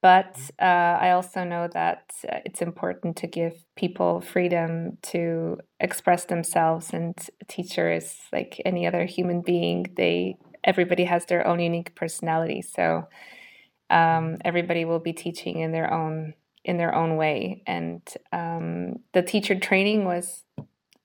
[0.02, 0.50] But Mhm.
[0.62, 6.94] uh, I also know that uh, it's important to give people freedom to express themselves.
[6.94, 11.96] And a teacher is like any other human being; they everybody has their own unique
[11.96, 12.62] personality.
[12.62, 13.08] So
[13.90, 14.42] um, Mhm.
[14.46, 16.34] everybody will be teaching in their own
[16.66, 17.64] in their own way.
[17.68, 18.02] And
[18.34, 20.44] um, the teacher training was,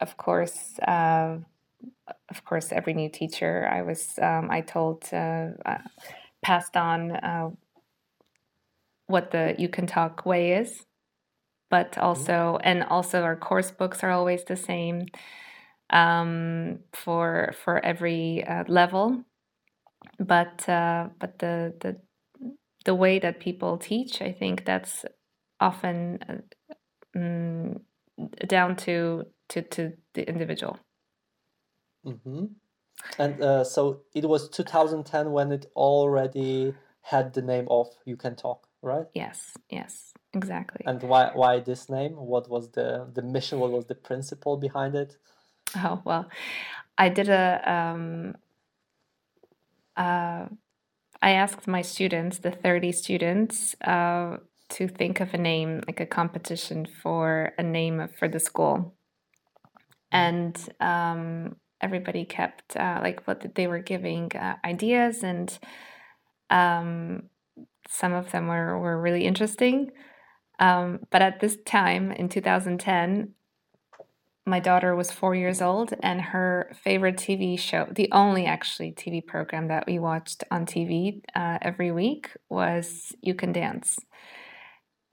[0.00, 1.38] of course, uh,
[2.30, 5.78] of course, every new teacher I was um, I told uh, uh,
[6.42, 7.50] passed on uh,
[9.06, 10.86] what the you can talk way is
[11.70, 11.98] but Mhm.
[11.98, 15.06] also and also our course books are always the same
[15.90, 19.24] um, for for every uh, level.
[20.18, 22.00] But uh, but the the
[22.84, 25.04] the way that people teach i think that's
[25.60, 26.36] often uh,
[27.16, 27.80] mm,
[28.48, 30.78] down to to to the individual.
[32.04, 32.46] Hmm
[33.18, 38.36] And uh, so it was 2010 when it already had the name of You Can
[38.36, 39.07] Talk, right?
[39.14, 42.12] yes yes exactly And why why this name?
[42.16, 43.59] What was the the mission?
[43.59, 45.16] What was the principle behind it?
[45.77, 46.29] Oh, well,
[46.97, 48.37] I did a, um,
[49.97, 50.47] uh,
[51.23, 54.37] I asked my students, the 30 students, uh,
[54.70, 58.94] to think of a name, like a competition for a name for the school.
[60.12, 65.59] And um, everybody kept, uh, like, what they were giving uh, ideas, and
[66.51, 67.31] um,
[67.88, 69.90] some of them were, were really interesting.
[70.59, 73.35] Um, but at this time in 2010,
[74.47, 79.27] my daughter was four years old, and her favorite TV show, the only actually TV
[79.27, 83.99] program that we watched on TV uh, every week, was You Can Dance.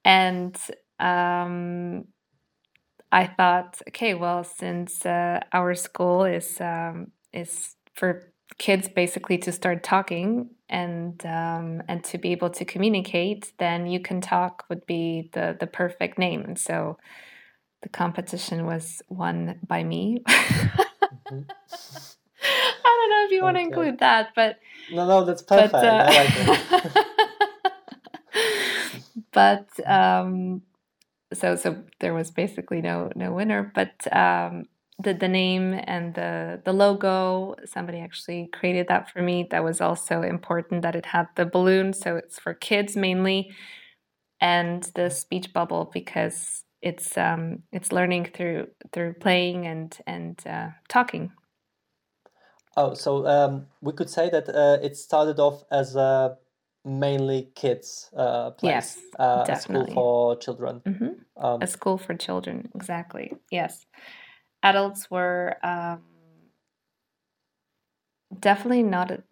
[0.03, 0.57] And
[0.99, 2.05] um,
[3.11, 8.30] I thought, okay, well, since uh, our school is um, is for
[8.61, 13.99] kids basically to start talking and um, and to be able to communicate, then you
[13.99, 16.43] can talk would be the the perfect name.
[16.43, 16.99] And so
[17.81, 20.21] the competition was won by me.
[20.27, 21.39] mm-hmm.
[22.83, 24.59] I don't know if you want to include that, but
[24.91, 25.71] no, no, that's perfect.
[25.71, 27.07] But, uh, like it.
[29.31, 30.61] but um,
[31.33, 34.65] so so there was basically no no winner, but um,
[35.03, 39.47] the the name and the the logo somebody actually created that for me.
[39.49, 43.51] That was also important that it had the balloon, so it's for kids mainly,
[44.39, 50.69] and the speech bubble because it's um, it's learning through through playing and and uh,
[50.87, 51.31] talking.
[52.77, 56.37] Oh, so um, we could say that uh, it started off as a
[56.85, 59.83] mainly kids uh, place, yes, uh, definitely.
[59.83, 60.81] a school for children.
[60.85, 61.43] Mm-hmm.
[61.43, 63.33] Um, a school for children, exactly.
[63.51, 63.85] Yes,
[64.63, 66.01] adults were um,
[68.39, 69.11] definitely not.
[69.11, 69.23] A,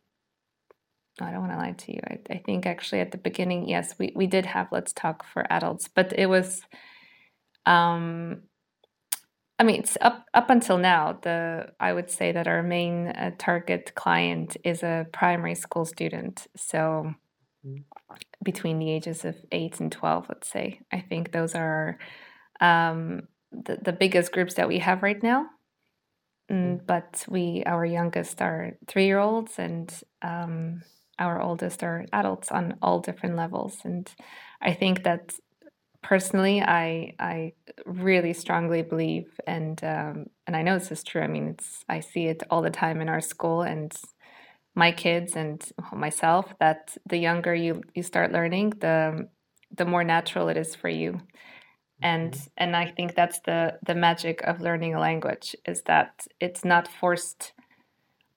[1.21, 1.99] I don't want to lie to you.
[2.07, 5.45] I, I think actually at the beginning, yes, we, we did have Let's Talk for
[5.51, 6.61] adults, but it was
[7.65, 8.43] um,
[9.59, 11.19] I mean, it's up up until now.
[11.21, 16.47] The I would say that our main uh, target client is a primary school student.
[16.55, 17.13] So
[17.65, 17.83] mm.
[18.41, 20.79] between the ages of eight and twelve, let's say.
[20.93, 21.99] I think those are
[22.61, 25.47] um, the the biggest groups that we have right now.
[26.51, 26.85] Mm, mm.
[26.85, 30.83] but we our youngest are three year olds, and um,
[31.19, 33.77] our oldest are adults on all different levels.
[33.83, 34.09] And
[34.61, 35.33] I think that
[36.01, 37.53] personally, I I
[37.85, 41.21] really strongly believe, and um, and I know this is true.
[41.21, 43.93] I mean, it's I see it all the time in our school and
[44.75, 45.61] my kids and
[45.93, 49.27] myself that the younger you you start learning, the
[49.75, 51.21] the more natural it is for you.
[52.01, 52.47] And mm-hmm.
[52.57, 56.87] and I think that's the the magic of learning a language is that it's not
[56.87, 57.53] forced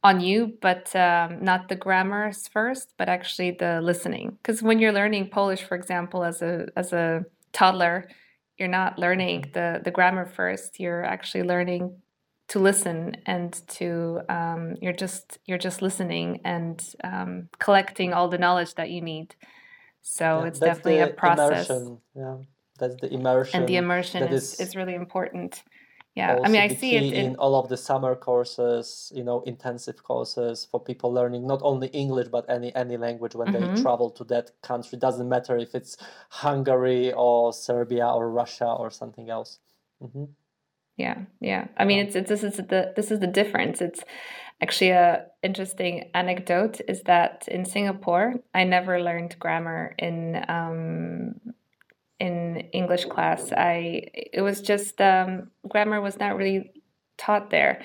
[0.04, 4.36] on you, but um, not the grammars first, but actually the listening.
[4.42, 8.08] Because when you're learning Polish, for example, as a as a toddler,
[8.58, 9.52] you're not learning mm-hmm.
[9.52, 10.80] the, the grammar first.
[10.80, 12.02] You're actually learning
[12.48, 18.38] to listen and to um, you're just you're just listening and um, collecting all the
[18.38, 19.34] knowledge that you need.
[20.02, 21.70] So yeah, it's definitely a process.
[21.70, 21.98] Immersion.
[22.14, 22.36] Yeah,
[22.78, 23.60] that's the immersion.
[23.60, 25.62] And the immersion is, is, is really important
[26.14, 29.40] yeah i mean i see it in, in, all of the summer courses you know
[29.42, 33.74] intensive courses for people learning not only english but any any language when mm-hmm.
[33.74, 35.96] they travel to that country doesn't matter if it's
[36.28, 39.58] hungary or serbia or russia or something else
[40.02, 40.24] mm-hmm.
[40.96, 44.04] yeah yeah i mean it's, it's this is the this is the difference it's
[44.60, 51.34] actually a interesting anecdote is that in singapore i never learned grammar in um,
[52.22, 53.52] in English class.
[53.52, 56.70] I it was just um, grammar was not really
[57.18, 57.82] taught there,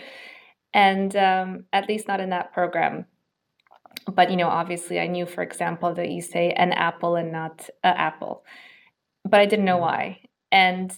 [0.73, 3.05] and um, at least not in that program.
[4.17, 7.67] But you know, obviously, I knew, for example, that you say an apple and not
[7.83, 8.43] a apple,
[9.25, 10.19] but I didn't know why.
[10.51, 10.93] And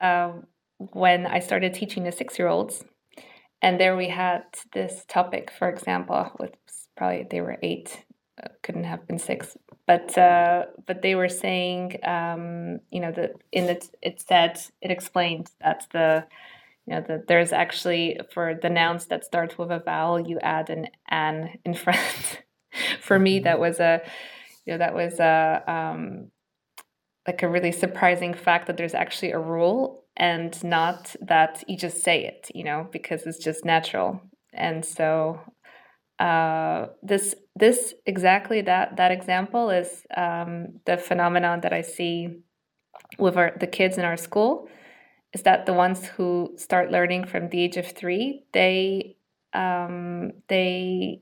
[0.00, 0.32] uh,
[0.78, 2.84] when I started teaching the six-year-olds,
[3.60, 6.54] and there we had this topic, for example, with
[6.96, 8.04] probably they were eight,
[8.62, 9.56] couldn't have been six,
[9.86, 14.90] but uh, but they were saying, um, you know, that in it it said it
[14.90, 16.24] explained that the
[16.86, 20.70] you know that there's actually for the nouns that start with a vowel, you add
[20.70, 22.42] an an in front.
[23.00, 24.02] for me, that was a
[24.66, 26.30] you know that was a um,
[27.26, 32.02] like a really surprising fact that there's actually a rule and not that you just
[32.02, 34.20] say it, you know, because it's just natural.
[34.52, 35.40] And so
[36.18, 42.38] uh, this this exactly that that example is um, the phenomenon that I see
[43.18, 44.68] with our, the kids in our school
[45.32, 49.16] is that the ones who start learning from the age of three they
[49.52, 51.20] um, they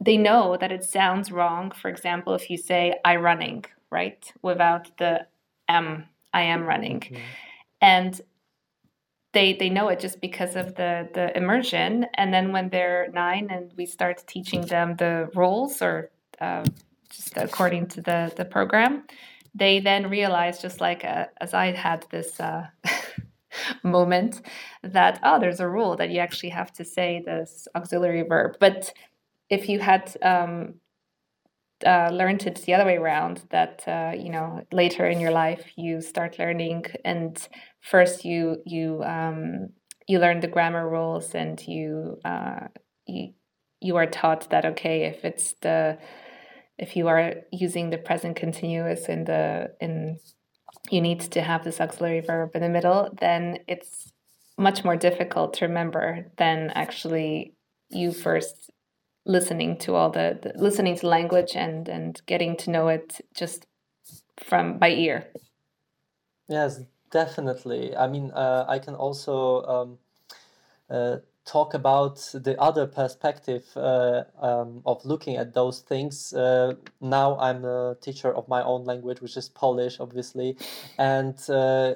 [0.00, 4.90] they know that it sounds wrong for example if you say i running right without
[4.98, 5.26] the
[5.68, 7.16] m i am running mm-hmm.
[7.82, 8.20] and
[9.32, 12.06] they they know it just because of the the immersion.
[12.14, 16.10] And then when they're nine and we start teaching them the rules or
[16.40, 16.64] uh,
[17.10, 19.04] just according to the the program
[19.52, 22.66] they then realize just like uh, as i had this uh,
[23.82, 24.42] moment
[24.82, 28.56] that oh there's a rule that you actually have to say this auxiliary verb.
[28.60, 28.92] But
[29.48, 30.74] if you had um,
[31.86, 35.64] uh, learned it the other way around that uh, you know later in your life
[35.76, 37.48] you start learning and
[37.80, 39.68] first you you um,
[40.06, 42.66] you learn the grammar rules and you uh,
[43.06, 43.32] you
[43.80, 45.98] you are taught that okay if it's the
[46.78, 50.18] if you are using the present continuous in the in
[50.90, 54.12] you need to have this auxiliary verb in the middle then it's
[54.58, 57.54] much more difficult to remember than actually
[57.90, 58.70] you first
[59.30, 63.66] listening to all the, the listening to language and and getting to know it just
[64.36, 65.28] from by ear
[66.48, 69.98] yes definitely i mean uh, i can also um,
[70.90, 77.38] uh, talk about the other perspective uh, um, of looking at those things uh, now
[77.38, 80.56] i'm a teacher of my own language which is polish obviously
[80.98, 81.94] and uh,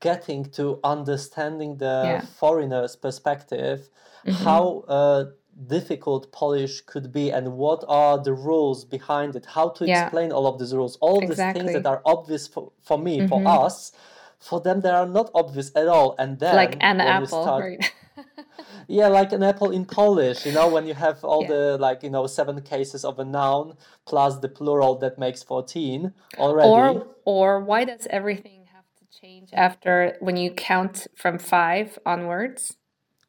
[0.00, 2.20] getting to understanding the yeah.
[2.40, 3.88] foreigner's perspective
[4.26, 4.44] mm-hmm.
[4.44, 5.24] how uh,
[5.66, 10.04] difficult Polish could be and what are the rules behind it, how to yeah.
[10.04, 11.62] explain all of these rules, all exactly.
[11.62, 13.28] these things that are obvious for, for me, mm-hmm.
[13.28, 13.92] for us,
[14.38, 16.14] for them they are not obvious at all.
[16.18, 17.92] And then like an apple, start, right?
[18.88, 21.48] yeah, like an apple in Polish, you know, when you have all yeah.
[21.48, 26.12] the like, you know, seven cases of a noun plus the plural that makes 14
[26.38, 26.68] already.
[26.68, 32.76] Or or why does everything have to change after when you count from five onwards?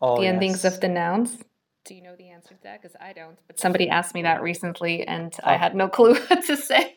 [0.01, 0.33] Oh, the yes.
[0.33, 1.39] endings of the nouns
[1.89, 2.81] do you know the answer to that?
[2.81, 3.37] Because I don't.
[3.47, 6.95] But somebody asked me that recently, and I had no clue what to say.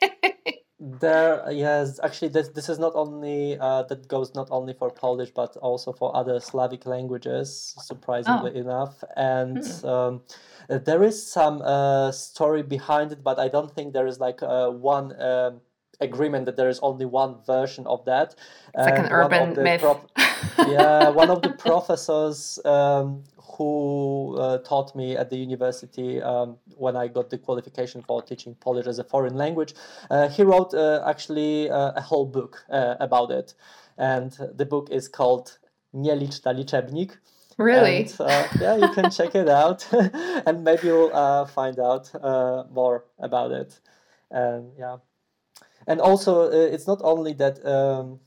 [0.78, 5.30] there, yes, actually, this this is not only uh, that goes not only for Polish
[5.34, 7.74] but also for other Slavic languages.
[7.80, 8.61] Surprisingly oh.
[8.64, 9.64] enough, and.
[9.64, 9.86] Hmm.
[9.86, 10.20] Um,
[10.68, 14.70] there is some uh, story behind it, but I don't think there is like uh,
[14.70, 15.61] one um,
[16.03, 18.35] agreement that there is only one version of that.
[18.75, 19.81] It's like an urban myth.
[19.81, 20.07] Prof-
[20.69, 23.25] yeah, one of the professors um,
[23.57, 28.55] who uh, taught me at the university um, when I got the qualification for teaching
[28.55, 29.75] Polish as a foreign language.
[30.11, 33.55] Uh, he wrote uh, actually uh, a whole book uh, about it,
[33.99, 35.59] and the book is called
[35.95, 37.19] Nieliczna liczebnik.
[37.59, 37.99] Really?
[37.99, 39.87] And, uh, yeah, you can check it out,
[40.47, 42.11] and maybe you'll find out
[42.73, 43.79] more about it.
[44.31, 44.97] And yeah,
[45.87, 47.64] and also it's not only that.
[47.66, 48.20] Um,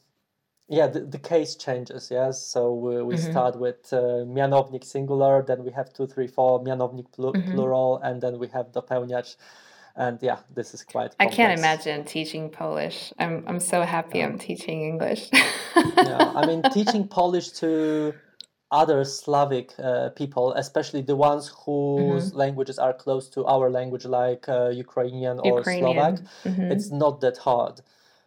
[0.67, 3.31] yeah the, the case changes yes so we, we mm-hmm.
[3.31, 7.51] start with uh, mianownik singular then we have two three four mianownik pl- mm-hmm.
[7.53, 9.35] plural and then we have dopełniacz
[9.95, 11.33] and yeah this is quite complex.
[11.33, 16.63] i can't imagine teaching polish i'm, I'm so happy i'm teaching english yeah i mean
[16.73, 18.13] teaching polish to
[18.71, 22.37] other slavic uh, people especially the ones whose mm-hmm.
[22.37, 25.83] languages are close to our language like uh, ukrainian or ukrainian.
[25.83, 26.13] slovak
[26.43, 26.71] mm-hmm.
[26.73, 27.81] it's not that hard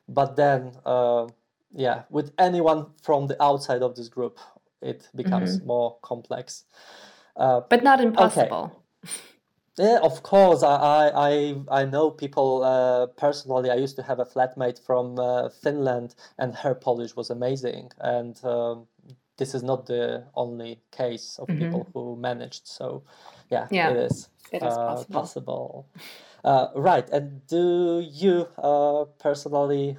[0.08, 1.26] but then uh,
[1.74, 4.38] yeah, with anyone from the outside of this group,
[4.80, 5.66] it becomes mm-hmm.
[5.66, 6.64] more complex.
[7.36, 8.82] Uh, but not impossible.
[9.04, 9.12] Okay.
[9.78, 10.64] Yeah, of course.
[10.64, 13.70] I I I know people uh, personally.
[13.70, 17.92] I used to have a flatmate from uh, Finland, and her Polish was amazing.
[18.00, 18.88] And um,
[19.38, 21.60] this is not the only case of mm-hmm.
[21.60, 22.66] people who managed.
[22.66, 23.04] So,
[23.50, 25.20] yeah, yeah it is, it is uh, possible.
[25.20, 25.88] possible.
[26.44, 27.08] Uh, right.
[27.10, 29.96] And do you uh, personally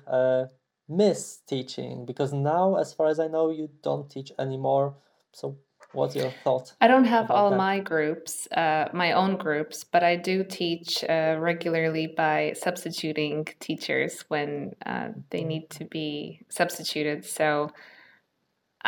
[0.87, 2.05] miss teaching?
[2.05, 4.95] Because now, as far as I know, you don't teach anymore.
[5.31, 5.57] So,
[5.93, 6.73] what's your thought?
[6.81, 7.57] I don't have all that?
[7.57, 14.25] my groups, uh, my own groups, but I do teach uh, regularly by substituting teachers
[14.27, 17.25] when uh, they need to be substituted.
[17.25, 17.71] So,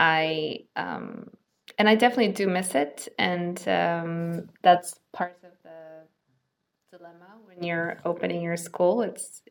[0.02, 1.30] I um,
[1.78, 8.00] and I definitely do miss it, and um, that's part of the dilemma when you're
[8.04, 9.04] opening your school.
[9.04, 9.44] It's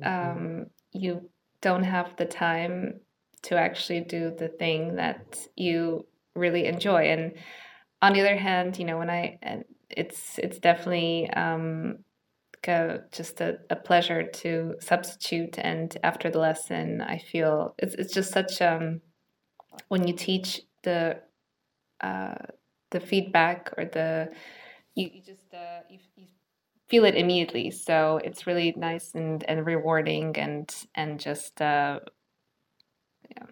[0.00, 0.08] mm-hmm.
[0.08, 1.28] um, you
[1.60, 3.00] don't have the time
[3.42, 7.34] to actually do the thing that you really enjoy and
[8.00, 9.38] on the other hand you know when i
[9.90, 11.98] it's it's definitely um
[13.12, 18.30] just a, a pleasure to substitute and after the lesson i feel it's, it's just
[18.32, 19.00] such um
[19.88, 21.20] when you teach the
[22.00, 22.34] uh
[22.90, 24.30] the feedback or the
[24.94, 26.26] you, you just uh you, you
[26.88, 27.70] feel it immediately.
[27.70, 32.00] So it's really nice and, and rewarding and and just uh,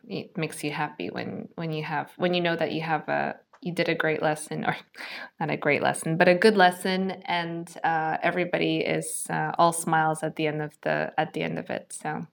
[0.09, 3.37] it makes you happy when when you have when you know that you have a
[3.61, 4.77] you did a great lesson or
[5.41, 10.22] not a great lesson but a good lesson and uh, everybody is uh, all smiles
[10.22, 11.93] at the end of the at the end of it.
[11.93, 12.27] So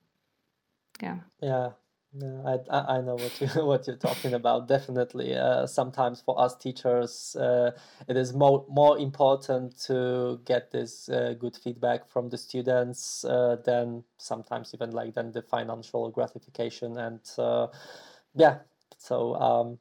[1.02, 1.18] yeah.
[1.42, 1.70] Yeah
[2.16, 4.68] Yeah, I, I know what you what you're talking about.
[4.68, 7.72] Definitely, uh, sometimes for us teachers, uh,
[8.08, 13.58] it is more more important to get this uh, good feedback from the students uh,
[13.66, 16.98] than sometimes even like than the financial gratification.
[17.00, 17.68] And uh,
[18.36, 18.60] yeah,
[19.00, 19.80] so um,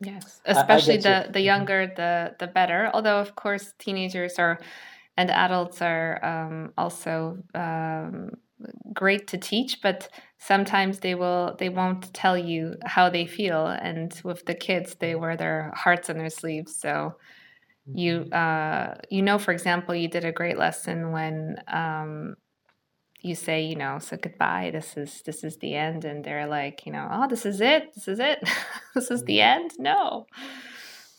[0.00, 1.18] Yes, I, I especially you.
[1.18, 2.90] the the hmm younger the the better.
[2.94, 4.60] Although of course teenagers are
[5.16, 8.30] and adults are um, also um,
[8.92, 10.08] great to teach, but
[10.38, 13.66] sometimes they will they won't tell you how they feel.
[13.66, 16.76] And with the kids, they wear their hearts on their sleeves.
[16.76, 17.16] So
[17.94, 22.36] you hmm uh, you know, for example, you did a great lesson when um,
[23.20, 24.70] you say, you know, so goodbye.
[24.72, 27.94] This is this is the end, and they're like, you know, oh, this is it.
[27.94, 28.38] This is it.
[28.94, 29.72] this is the hmm end.
[29.78, 30.26] No.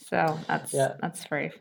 [0.08, 1.52] So that's Yeah, that's very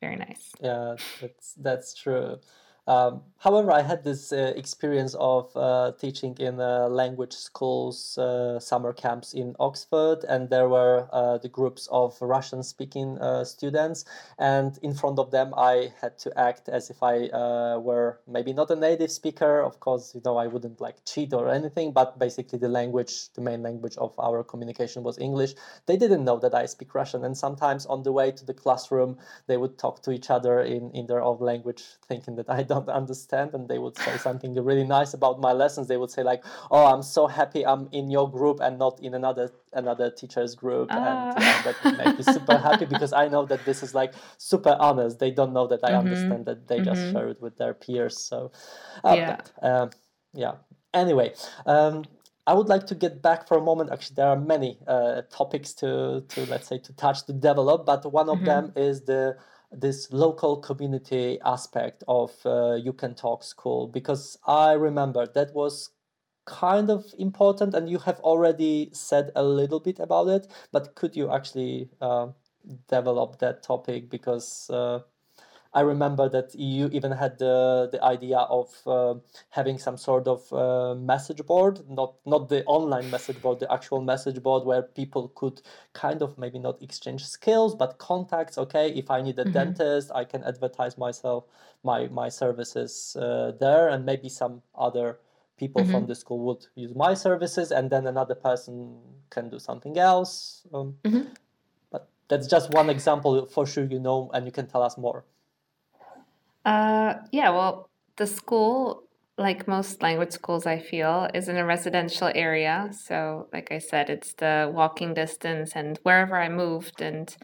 [0.00, 0.52] very nice.
[0.60, 2.40] Yeah, that's that's true.
[2.86, 8.60] Um, however, I had this uh, experience of uh, teaching in uh, language schools, uh,
[8.60, 14.04] summer camps in Oxford, and there were uh, the groups of Russian-speaking uh, students,
[14.38, 17.28] and in front of them, I had to act as if I
[17.78, 19.62] were maybe not a native speaker.
[19.62, 23.40] Of course, you know, I wouldn't like cheat or anything, but basically the language, the
[23.40, 25.54] main language of our communication was English.
[25.86, 29.16] They didn't know that I speak Russian, and sometimes on the way to the classroom
[29.46, 32.73] they would talk to each other in, in their own language, thinking that I don't
[32.88, 35.88] understand, and they would say something really nice about my lessons.
[35.88, 39.14] They would say like, "Oh, I'm so happy I'm in your group and not in
[39.14, 43.46] another another teacher's group," and Uh, yeah, that made me super happy because I know
[43.46, 45.18] that this is like super honest.
[45.18, 45.94] They don't know that I mm-hmm.
[45.94, 47.10] understand that they just Mm-hmm.
[47.10, 48.18] share it with their peers.
[48.18, 48.52] So,
[49.04, 49.26] uh, Yeah.
[49.26, 49.90] but um,
[50.32, 50.54] yeah.
[50.92, 51.34] Anyway,
[51.66, 52.04] um,
[52.46, 53.90] I would like to get back for a moment.
[53.92, 58.10] Actually, there are many uh, topics to to let's say to touch to develop, but
[58.12, 58.44] one of Mm-hmm.
[58.44, 59.36] them is the
[59.80, 65.90] this local community aspect of uh, You Can Talk School because I remember that was
[66.46, 70.46] kind of important, and you have already said a little bit about it.
[70.72, 72.28] But could you actually uh,
[72.88, 74.70] develop that topic because?
[74.70, 75.00] Uh,
[75.74, 79.14] I remember that you even had the the idea of uh,
[79.50, 84.00] having some sort of uh, message board, not not the online message board, the actual
[84.00, 85.62] message board where people could
[85.92, 88.56] kind of maybe not exchange skills but contacts.
[88.58, 89.52] Okay, if I need a Mm-hmm.
[89.52, 91.44] dentist, I can advertise myself,
[91.82, 95.18] my my services uh, there, and maybe some other
[95.56, 96.06] people from Mm-hmm.
[96.06, 99.00] the school would use my services, and then another person
[99.30, 100.66] can do something else.
[100.72, 101.28] Um, Mm-hmm.
[101.90, 103.46] but that's just one example.
[103.46, 105.24] For sure, you know, and you can tell us more.
[106.64, 109.04] Uh, yeah, well, the school,
[109.36, 112.90] like most language schools, I feel, is in a residential area.
[112.92, 117.34] So, like I said, it's the walking distance, and wherever I moved, and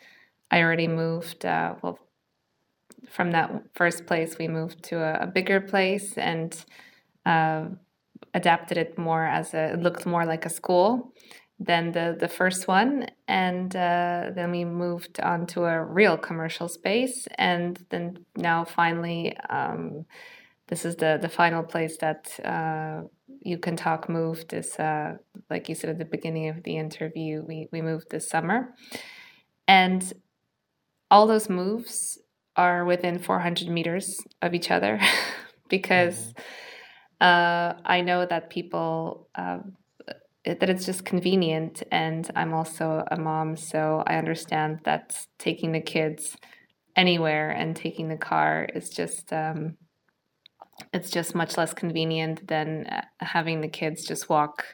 [0.50, 1.98] I already moved, uh, well,
[3.08, 6.64] from that first place, we moved to a, a bigger place and
[7.26, 7.66] uh,
[8.34, 11.12] adapted it more as a, it looked more like a school
[11.60, 13.06] than the, the first one.
[13.28, 17.28] And uh, then we moved on to a real commercial space.
[17.36, 20.06] And then now finally, um,
[20.68, 23.02] this is the, the final place that uh,
[23.42, 25.16] you can talk moved is, uh,
[25.50, 28.74] like you said at the beginning of the interview, we, we moved this summer.
[29.68, 30.12] And
[31.10, 32.18] all those moves
[32.56, 34.98] are within 400 meters of each other
[35.68, 36.32] because
[37.20, 39.74] uh, I know that people it-
[40.44, 45.80] that it's just convenient, and I'm also a mom, so I understand that taking the
[45.80, 46.36] kids
[46.96, 49.76] anywhere and taking the car is just um,
[50.92, 54.64] it's just much less convenient than uh, having the kids just walk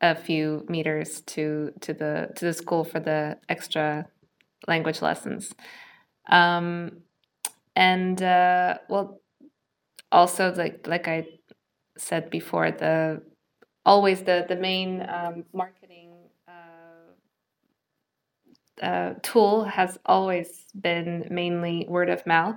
[0.00, 4.06] a few meters to to the to the school for the extra
[4.66, 5.54] language lessons.
[6.28, 7.02] Um,
[7.76, 9.20] and uh, well,
[10.12, 11.26] also like like I
[11.96, 13.22] said before, the
[13.84, 16.12] always the the main um, marketing
[16.48, 17.12] uh,
[18.84, 22.56] uh, tool has always been mainly word of mouth.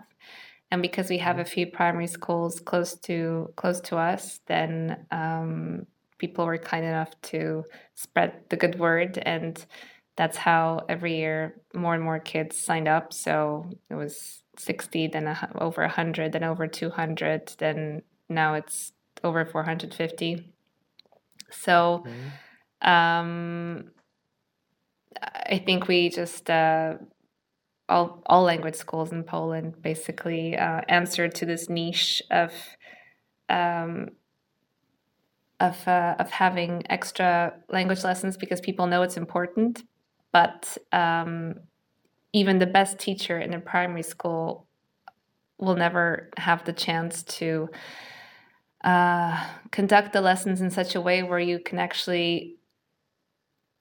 [0.72, 5.86] And because we have a few primary schools close to close to us, then um,
[6.18, 7.64] people were kind enough to
[7.94, 9.64] spread the good word, and
[10.16, 13.14] that's how every year more and more kids signed up.
[13.14, 18.94] So it was 60, then a, over 100, then over 200, then now it's
[19.24, 20.53] over 450.
[21.54, 22.40] So hmm
[22.82, 23.92] um,
[25.22, 26.96] I think we just uh,
[27.90, 32.52] all all language schools in Poland basically uh, answered to this niche of
[33.50, 34.10] um,
[35.60, 39.84] of uh, of having extra language lessons because people know it's important,
[40.32, 41.56] but um,
[42.34, 44.68] even the best teacher in a primary school
[45.60, 47.70] will never have the chance to
[48.84, 52.58] uh, conduct the lessons in such a way where you can actually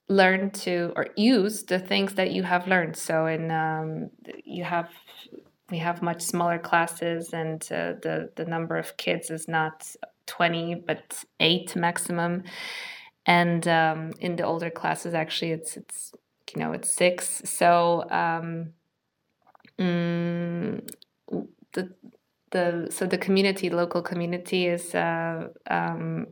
[0.09, 2.97] learn to or use the things that you have learned.
[2.97, 4.11] So in um,
[4.45, 4.91] you have
[5.71, 9.87] we have much smaller classes, and uh, the the number of kids is not
[10.27, 12.45] twenty but eight maximum.
[13.25, 16.13] And um, in the older classes, actually, it's it's
[16.55, 17.43] you know it's six.
[17.45, 18.73] So um,
[19.79, 20.89] mm,
[21.73, 21.95] the
[22.53, 26.27] the so the community, local community, is uh, um,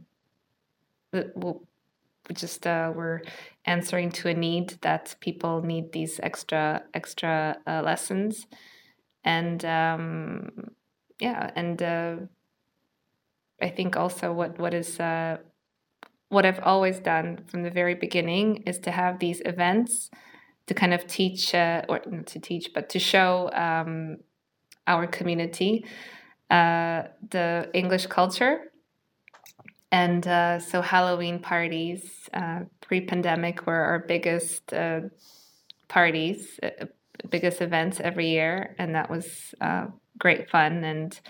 [2.33, 3.21] just uh, we're
[3.65, 8.47] answering to a need that people need these extra extra uh, lessons,
[9.25, 10.51] and um,
[11.19, 12.17] yeah, and uh,
[13.61, 15.39] I think also what what is uh,
[16.29, 20.11] what I've always done from the very beginning is to have these events
[20.67, 24.19] to kind of teach uh, or not to teach, but to show um,
[24.87, 25.85] our community
[26.51, 28.71] uh, the English culture
[29.93, 35.01] and uh, so Halloween parties, uh, pre-pandemic, were our biggest uh,
[35.89, 36.87] parties, uh,
[37.29, 39.87] biggest events every year, and that was uh,
[40.19, 41.21] great fun and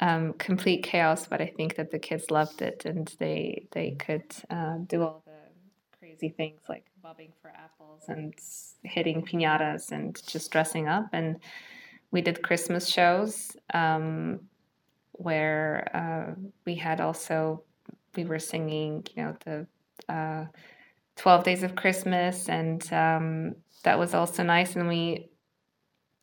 [0.00, 1.26] um, complete chaos.
[1.26, 5.22] But I think that the kids loved it, and they they could uh, do all
[5.26, 8.32] the crazy things like bobbing for apples and
[8.84, 11.06] hitting pinatas and just dressing up.
[11.12, 11.40] And
[12.10, 13.56] we did Christmas shows.
[13.74, 14.40] Um,
[15.12, 17.64] where we had also
[18.16, 19.66] we were singing, you know, the
[20.12, 20.46] uh,
[21.16, 23.54] 12 Days of Christmas, and um,
[23.84, 24.76] that was also nice.
[24.76, 25.28] And we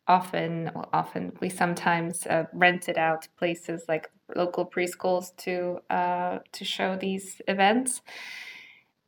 [0.08, 6.66] often, well, often, we sometimes uh, rented out places like local preschools to uh, to
[6.66, 8.02] show these events.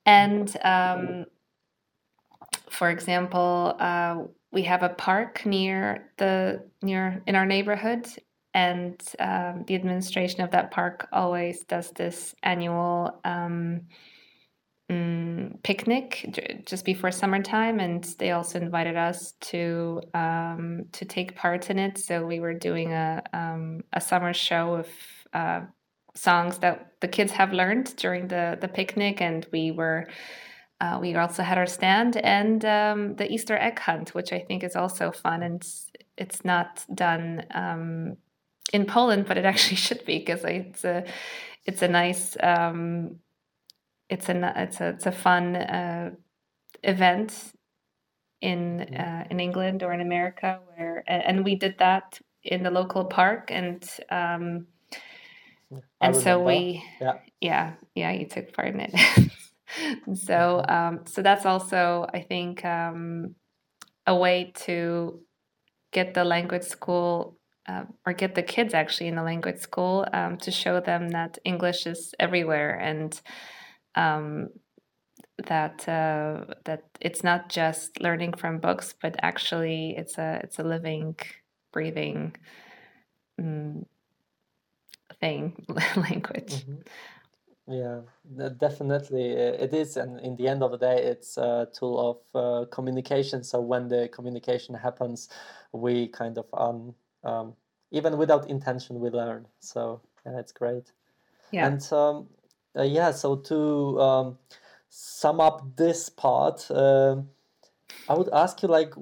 [0.05, 1.25] And um,
[2.69, 8.08] for example, uh, we have a park near the near in our neighborhood,
[8.54, 13.82] and um, the administration of that park always does this annual um,
[14.89, 21.70] mm, picnic just before summertime, and they also invited us to um, to take part
[21.70, 21.98] in it.
[21.98, 24.88] So we were doing a um, a summer show of
[25.34, 25.62] uh,
[26.16, 30.08] songs that the kids have learned during the the picnic, and we were.
[30.80, 34.63] Uh, we also had our stand and um, the Easter egg hunt, which I think
[34.63, 35.67] is also fun and
[36.17, 38.17] it's not done um,
[38.73, 41.03] in Poland, but it actually should be because it's a
[41.65, 43.19] it's a nice um,
[44.09, 46.11] it's a it's a it's a fun uh,
[46.84, 47.53] event
[48.41, 49.21] in mm-hmm.
[49.21, 53.49] uh, in England or in America where and we did that in the local park
[53.51, 54.67] and um,
[56.01, 57.13] and so we yeah.
[57.41, 58.93] yeah yeah you took part in it
[60.13, 60.72] so mm-hmm.
[60.72, 63.36] um, so that's also I think um,
[64.05, 65.20] a way to
[65.91, 67.38] get the language school
[67.68, 71.38] uh, or get the kids actually in the language school um, to show them that
[71.43, 73.20] English is everywhere and
[73.95, 74.47] um,
[75.45, 80.63] that uh, that it's not just learning from books, but actually it's a it's a
[80.63, 81.15] living,
[81.72, 82.36] breathing
[83.39, 83.86] um,
[85.20, 85.65] thing,
[85.95, 86.65] language.
[86.65, 86.82] Mm-hmm.
[87.70, 88.01] Yeah,
[88.57, 89.32] definitely.
[89.32, 93.43] It is, and in the end of the day, it's a tool of uh, communication.
[93.43, 95.28] So when the communication happens,
[95.74, 96.95] we kind of um,
[97.26, 97.53] um,
[97.91, 99.47] even without intention we learn.
[99.59, 100.91] So yeah it's great.
[101.51, 101.68] Yeah.
[101.68, 102.28] And um,
[102.78, 104.38] uh, yeah so to um,
[104.89, 107.18] sum up this part uh,
[108.07, 108.93] i would ask you like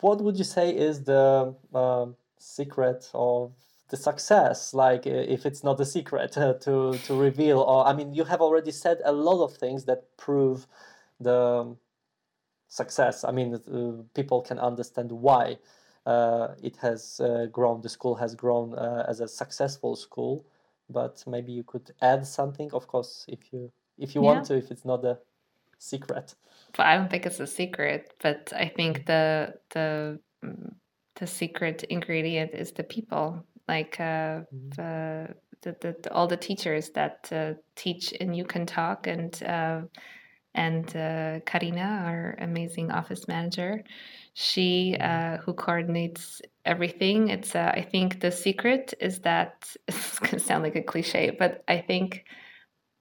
[0.00, 2.06] what would you say is the uh,
[2.38, 3.52] secret of
[3.94, 6.74] the success like if it's not a secret uh, to
[7.06, 10.66] to reveal or i mean you have already said a lot of things that prove
[11.20, 11.40] the
[12.68, 15.56] success i mean uh, people can understand why
[16.06, 20.44] uh, it has uh, grown, the school has grown uh, as a successful school.
[20.90, 24.32] But maybe you could add something, of course, if you if you yeah.
[24.32, 25.18] want to, if it's not a
[25.78, 26.34] secret.
[26.76, 30.74] But I don't think it's a secret, but I think the the mm,
[31.16, 34.68] the secret ingredient is the people, like uh, mm-hmm.
[34.76, 39.42] the, the, the, the, all the teachers that uh, teach and you can talk and
[39.42, 39.82] uh,
[40.54, 43.82] and uh, Karina, our amazing office manager,
[44.34, 47.28] she uh, who coordinates everything.
[47.28, 51.64] It's uh, I think the secret is that it's gonna sound like a cliche, but
[51.66, 52.24] I think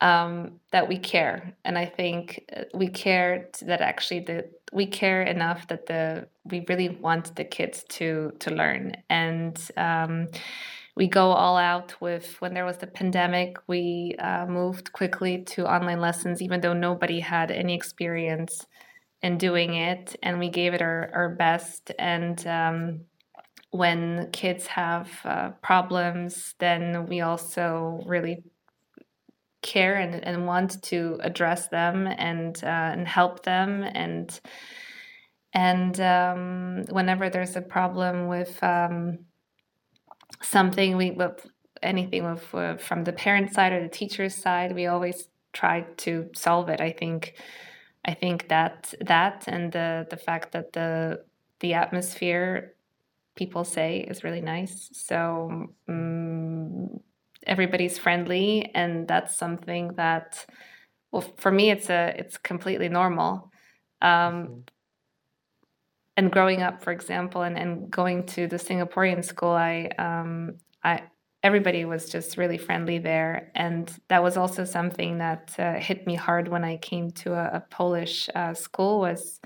[0.01, 5.21] um, that we care, and I think uh, we care that actually the we care
[5.21, 8.95] enough that the we really want the kids to to learn.
[9.09, 9.57] And.
[9.77, 10.29] Um,
[10.95, 15.65] we go all out with when there was the pandemic we uh, moved quickly to
[15.65, 18.67] online lessons even though nobody had any experience
[19.23, 20.15] in doing it.
[20.21, 21.91] And we gave it our, our best.
[21.97, 23.01] And um,
[23.71, 28.43] when kids have uh, problems then we also really
[29.63, 33.83] care and, and want to address them and uh, and help them.
[33.83, 34.39] And
[35.53, 39.19] and um, whenever there's a problem with um,
[40.41, 41.47] something we with
[41.81, 46.29] anything with uh, from the parent side or the teacher's side we always try to
[46.35, 46.81] solve it.
[46.81, 47.35] I think
[48.05, 51.23] i think that that and the the fact that the
[51.61, 52.73] the atmosphere
[53.35, 54.89] people say is really nice.
[54.93, 56.99] So um,
[57.47, 60.45] everybody's friendly and that's something that
[61.11, 63.51] well for me it's a it's completely normal
[64.01, 64.59] um, mm-hmm.
[66.17, 71.01] and growing up for example and, and going to the singaporean school i um, i
[71.43, 76.15] everybody was just really friendly there and that was also something that uh, hit me
[76.15, 79.39] hard when i came to a, a polish uh, school was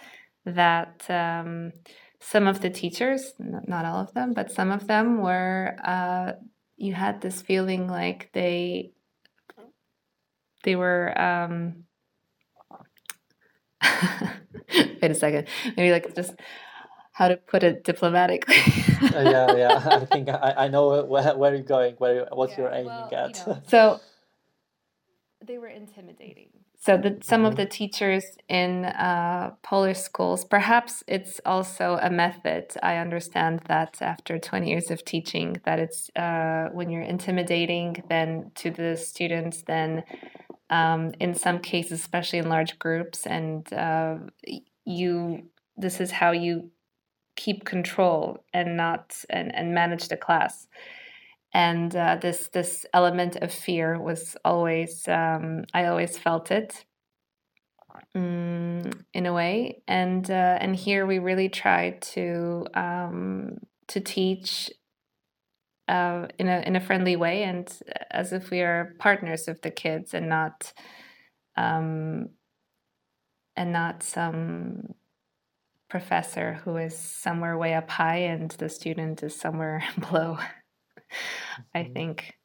[0.46, 1.72] that um,
[2.20, 6.34] some of the teachers not all of them but some of them were uh,
[6.78, 8.92] you had this feeling like they
[10.64, 11.84] they were um
[15.02, 15.48] wait a second.
[15.76, 16.34] Maybe like just
[17.14, 18.56] how to put it diplomatically.
[19.14, 19.82] Uh, yeah yeah.
[19.92, 23.10] I think i, I know where, where you're going where what yeah, you're aiming well,
[23.12, 23.38] at.
[23.38, 24.00] you know, so
[25.46, 26.50] they were intimidating
[26.88, 27.64] so the, some of mm-hmm.
[27.64, 32.68] the teachers in uh, Polish schools, perhaps it's also a method.
[32.82, 38.52] I understand that after 20 years of teaching, that it's uh, when you're intimidating then
[38.56, 40.06] to the students, then
[40.70, 44.16] um, in some cases, especially in large groups, and uh,
[44.86, 45.44] you
[45.76, 46.72] this is how you
[47.36, 50.68] keep control and not and, and manage the class
[51.58, 56.86] and uh, this this element of fear was always um, I always felt it
[58.14, 64.70] um, in a way, and uh, and here we really try to um, to teach
[65.88, 67.68] uh, in a in a friendly way and
[68.12, 70.72] as if we are partners of the kids and not
[71.56, 72.30] um,
[73.56, 74.94] and not some
[75.90, 80.38] professor who is somewhere way up high and the student is somewhere below.
[81.74, 81.94] I mm-hmm.
[81.94, 82.38] think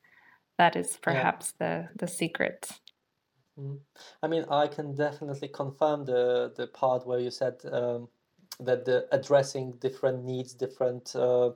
[0.58, 1.88] that is perhaps yeah.
[1.96, 2.68] the the secret.
[3.58, 3.78] Mm.
[4.22, 8.08] I mean, I can definitely confirm the the part where you said um,
[8.60, 11.50] that the addressing different needs, different uh,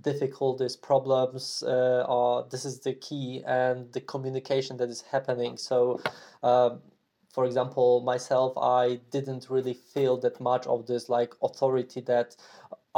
[0.00, 5.56] difficulties, problems uh, are this is the key, and the communication that is happening.
[5.56, 6.00] So.
[6.42, 6.80] Um,
[7.34, 12.34] for example, myself, I didn't really feel that much of this like authority that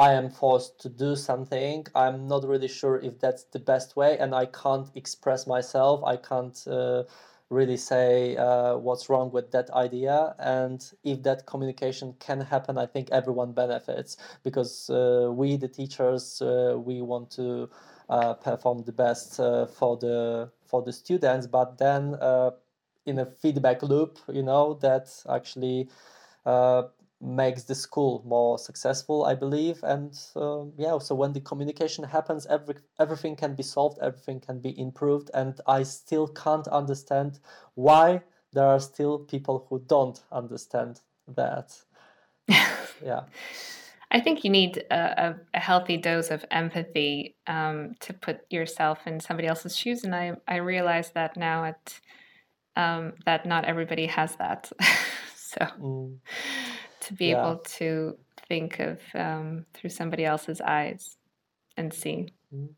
[0.00, 1.86] I am forced to do something.
[1.94, 6.02] I'm not really sure if that's the best way, and I can't express myself.
[6.02, 7.02] I can't uh,
[7.50, 10.34] really say uh, what's wrong with that idea.
[10.38, 16.40] And if that communication can happen, I think everyone benefits because uh, we, the teachers,
[16.40, 17.68] uh, we want to
[18.08, 21.46] uh, perform the best uh, for the for the students.
[21.46, 22.16] But then
[23.04, 25.90] in a feedback loop, you know, that actually
[27.20, 29.80] makes the school more successful i believe.
[29.82, 34.60] And uh, yeah so when the communication happens every, everything can be solved everything can
[34.60, 35.30] be improved.
[35.34, 37.38] And i still can't understand
[37.74, 41.76] why there are still people who don't understand that.
[43.02, 43.22] Yeah.
[44.10, 49.20] I think you need a, a healthy dose of empathy um, to put yourself in
[49.20, 50.04] somebody else's shoes.
[50.04, 52.00] And i, I realize that now at
[52.76, 54.70] um, that not everybody has that.
[55.36, 56.18] So mm
[57.00, 57.40] to be yeah.
[57.40, 58.16] able to
[58.48, 61.16] think of um, through somebody else's eyes
[61.76, 62.28] and see.
[62.54, 62.72] Mm-hmm.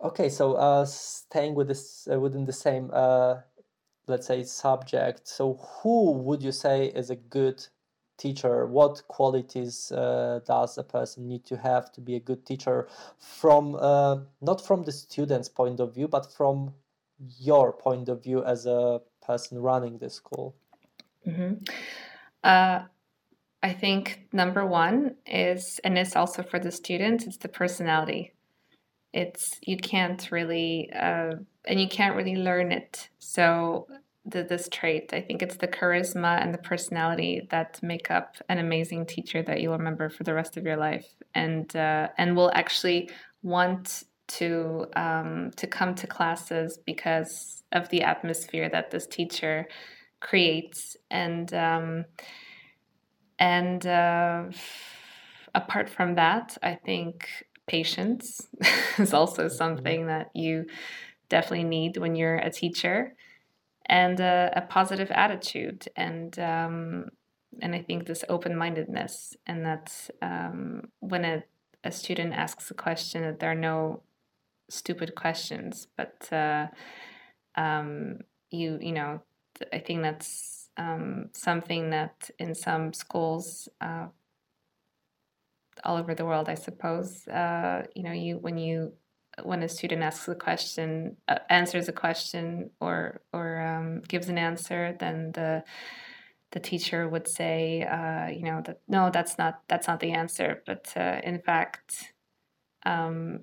[0.00, 3.36] Okay, so uh, staying with this uh, within the same, uh,
[4.06, 5.26] let's say, subject.
[5.26, 7.66] So, who would you say is a good
[8.16, 8.66] teacher?
[8.66, 12.86] What qualities uh, does a person need to have to be a good teacher?
[13.18, 16.74] From uh, not from the student's point of view, but from
[17.40, 20.54] your point of view as a person running the school.
[21.26, 21.54] Mm-hmm.
[22.42, 22.80] Uh,
[23.62, 28.32] I think number one is, and it's also for the students, it's the personality.
[29.12, 31.32] It's you can't really, uh,
[31.64, 33.08] and you can't really learn it.
[33.18, 33.88] So
[34.24, 38.58] the, this trait, I think it's the charisma and the personality that make up an
[38.58, 42.52] amazing teacher that you'll remember for the rest of your life, and uh, and will
[42.54, 43.10] actually
[43.42, 49.66] want to um, to come to classes because of the atmosphere that this teacher
[50.20, 52.04] creates and um,
[53.38, 54.44] and uh,
[55.54, 57.28] apart from that i think
[57.66, 58.48] patience
[58.98, 59.56] is also mm-hmm.
[59.56, 60.66] something that you
[61.28, 63.14] definitely need when you're a teacher
[63.86, 67.06] and uh, a positive attitude and um,
[67.60, 71.42] and i think this open-mindedness and that um, when a,
[71.84, 74.02] a student asks a question that there are no
[74.68, 76.66] stupid questions but uh,
[77.54, 78.18] um,
[78.50, 79.20] you you know
[79.72, 84.06] I think that's um, something that in some schools uh,
[85.84, 88.92] all over the world, I suppose, uh, you know, you when you
[89.42, 94.38] when a student asks a question, uh, answers a question, or or um, gives an
[94.38, 95.64] answer, then the
[96.52, 100.62] the teacher would say, uh, you know, that no, that's not that's not the answer.
[100.66, 102.12] But uh, in fact,
[102.84, 103.40] um,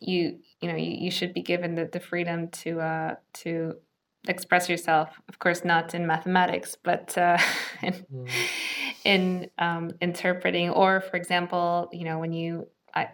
[0.00, 3.76] you you know you, you should be given the, the freedom to uh, to
[4.28, 5.10] express yourself.
[5.28, 7.38] Of course, not in mathematics, but uh,
[7.82, 8.30] in, mm.
[9.04, 10.70] in um, interpreting.
[10.70, 13.08] Or, for example, you know, when you I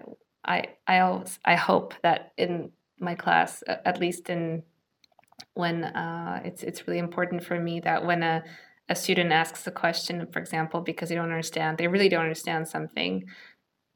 [0.44, 4.62] I I always I hope that in my class, at least in
[5.54, 8.44] when uh, it's it's really important for me that when a
[8.88, 12.66] a student asks a question, for example, because they don't understand, they really don't understand
[12.66, 13.24] something,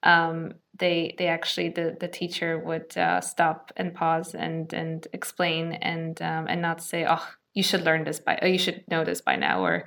[0.02, 5.72] um, they they actually the the teacher would uh, stop and pause and and explain
[5.72, 9.04] and um, and not say, oh, you should learn this by, oh, you should know
[9.04, 9.84] this by now, or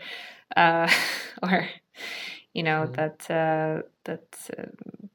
[0.55, 0.89] uh,
[1.43, 1.68] or
[2.53, 2.93] you know mm-hmm.
[2.93, 4.49] that uh, that.
[4.57, 5.09] Um,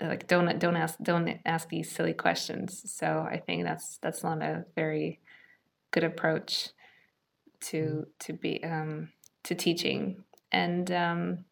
[0.00, 4.40] like don't don't ask don't ask these silly questions so i think that's that's not
[4.40, 5.18] a very
[5.90, 6.68] good approach
[7.60, 8.02] to mm-hmm.
[8.20, 9.08] to be um,
[9.42, 10.22] to teaching
[10.52, 11.44] and um,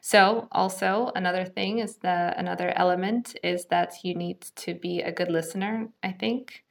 [0.00, 5.12] so also another thing is that another element is that you need to be a
[5.12, 6.64] good listener i think.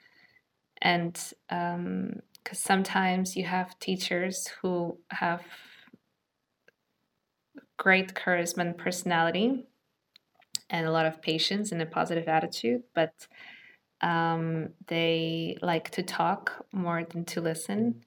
[0.82, 2.22] And because um,
[2.54, 5.42] sometimes you have teachers who have
[7.78, 9.66] great charisma and personality
[10.70, 13.28] and a lot of patience and a positive attitude but
[14.02, 18.04] um, they like to talk more than to listen.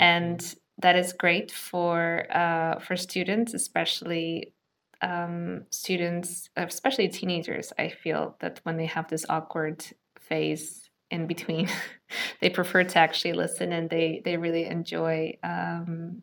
[0.00, 4.52] And that is great for uh, for students, especially
[5.02, 7.72] um, students, especially teenagers.
[7.78, 9.84] I feel that when they have this awkward
[10.18, 11.68] phase in between,
[12.40, 16.22] they prefer to actually listen, and they they really enjoy um,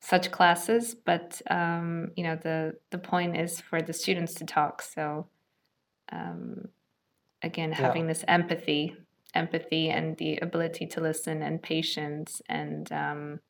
[0.00, 0.94] such classes.
[0.94, 4.82] But um, you know, the the point is for the students to talk.
[4.82, 5.26] So
[6.12, 6.68] um,
[7.42, 8.08] again, having yeah.
[8.08, 8.96] this empathy
[9.34, 13.40] empathy and the ability to listen and patience and um,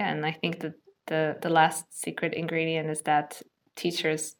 [0.00, 0.74] yeah, and I think that
[1.06, 3.42] the the last secret ingredient is that
[3.76, 4.36] teachers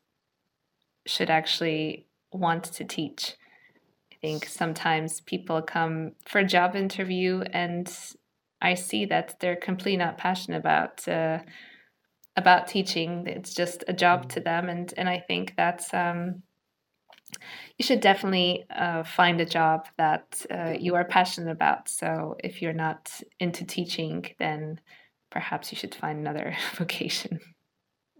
[1.06, 3.36] should actually want to teach.
[4.12, 7.86] I think sometimes people come for a job interview and
[8.62, 11.40] I see that they're completely not passionate about uh,
[12.36, 13.26] about teaching.
[13.26, 16.42] It's just a job to them, and and I think that's um,
[17.76, 21.88] you should definitely uh, find a job that uh, you are passionate about.
[21.88, 24.80] So if you're not into teaching, then
[25.30, 27.40] perhaps you should find another vocation.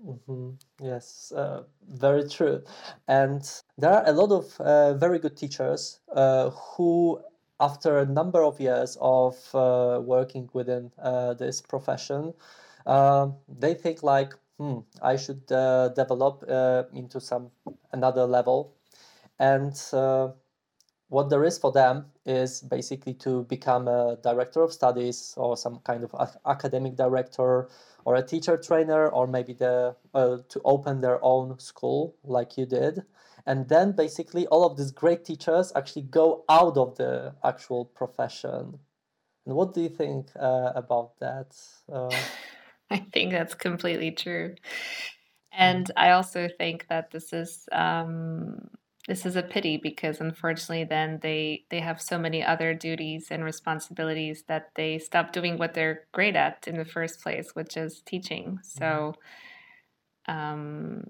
[0.06, 0.50] Mm-hmm.
[0.82, 2.62] Yes, uh, very true.
[3.06, 3.42] And
[3.76, 7.20] there are a lot of uh, very good teachers uh, who,
[7.58, 10.90] after a number of years of uh, working within
[11.38, 12.32] this profession,
[12.86, 16.44] they think like, hmm, I should develop
[16.94, 17.50] into some
[17.92, 18.74] another level
[19.40, 20.28] and uh,
[21.10, 25.80] what there is for them is basically to become a director of studies or some
[25.80, 27.68] kind of academic director
[28.04, 32.64] or a teacher trainer or maybe the uh, to open their own school like you
[32.64, 33.02] did.
[33.44, 38.78] And then basically all of these great teachers actually go out of the actual profession.
[39.46, 41.56] And what do you think uh, about that
[41.92, 42.14] uh,
[42.90, 44.54] i think that's completely true.
[45.50, 48.70] And i also think that this is um,
[49.10, 53.42] this is a pity because unfortunately then they they have so many other duties and
[53.42, 58.02] responsibilities that they stop doing what they're great at in the first place which is
[58.06, 58.60] teaching.
[58.62, 59.14] So
[60.28, 61.02] um,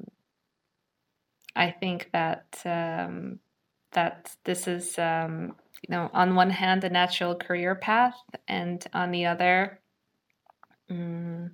[1.55, 3.39] i think that um,
[3.93, 9.11] that this is um, you know on one hand a natural career path and on
[9.11, 9.79] the other
[10.89, 11.51] um,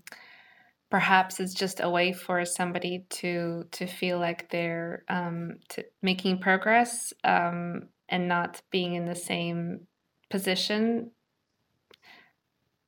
[0.90, 5.56] perhaps it's just a way for somebody to to feel like they're um,
[6.02, 9.86] making progress um, and not being in the same
[10.30, 11.10] position.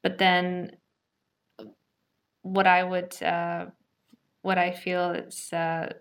[0.03, 0.73] But then,
[2.43, 3.67] what I would uh,
[4.43, 5.93] what I feel is uh,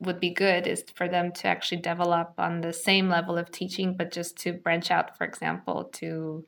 [0.00, 3.96] would be good is for them to actually develop on the same level of teaching,
[3.96, 6.44] but just to branch out, for example, to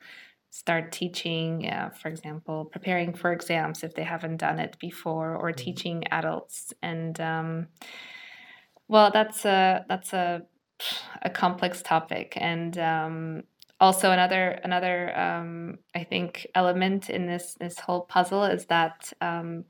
[0.51, 5.49] start teaching, uh, for example, preparing for exams if they haven't done it before, or
[5.49, 5.63] mm-hmm.
[5.63, 6.73] teaching adults.
[6.83, 7.67] And um,
[8.87, 10.43] well, that's a that's a
[11.21, 13.43] a complex topic, and um,
[13.79, 19.11] also another another um, I think element in this this whole puzzle is that.
[19.19, 19.65] Um,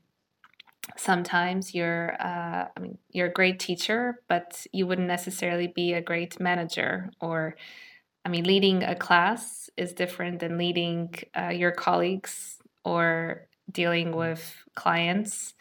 [0.96, 6.02] sometimes you're uh, I mean you're a great teacher but you wouldn't necessarily be a
[6.02, 7.54] great manager or
[8.24, 14.18] I mean, leading a class is different than leading uh, your colleagues or dealing mm-hmm.
[14.18, 15.54] with clients.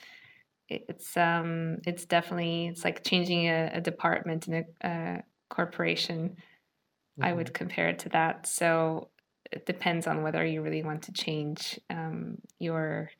[0.70, 6.30] It's um, it's definitely it's like changing a, a department in a, a corporation.
[6.30, 7.24] Mm-hmm.
[7.24, 8.47] I would compare it to that.
[8.47, 9.09] So
[9.51, 13.12] it depends on whether you really want to change um, your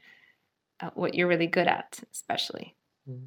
[0.80, 2.76] uh, what you're really good at, especially.
[3.10, 3.26] Mm-hmm.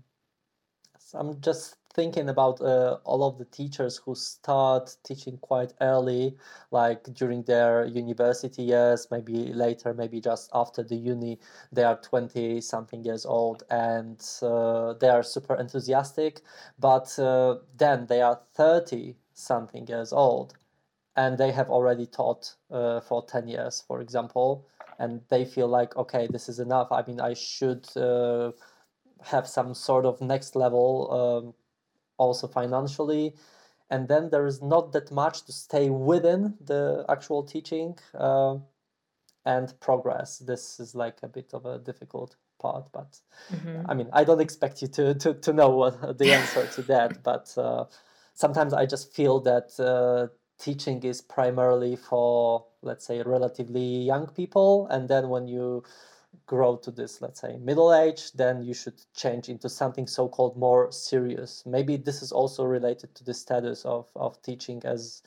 [0.99, 6.37] So I'm just thinking about uh, all of the teachers who start teaching quite early,
[6.73, 11.39] like during their university years, maybe later, maybe just after the uni,
[11.73, 16.41] they are 20 something years old and uh, they are super enthusiastic,
[16.79, 20.55] but uh, then they are 30 something years old
[21.17, 24.67] and they have already taught uh, for 10 years, for example,
[24.99, 26.91] and they feel like, okay, this is enough.
[26.91, 28.51] I mean, I should uh,
[29.23, 31.55] have some sort of next level um,
[32.19, 33.35] also financially.
[33.91, 38.57] And then there is not that much to stay within the actual teaching uh,
[39.45, 40.39] and progress.
[40.39, 43.19] This is like a bit of a difficult part but
[43.53, 43.91] mm-hmm.
[43.91, 47.21] i mean i don't expect you to to, to know what the answer to that
[47.25, 47.85] but uh,
[48.33, 54.87] sometimes i just feel that uh, teaching is primarily for let's say relatively young people.
[54.89, 55.83] And then when you
[56.47, 60.91] grow to this, let's say, middle age, then you should change into something so-called more
[60.93, 61.63] serious.
[61.67, 65.23] Maybe this is also related to the status of, of teaching as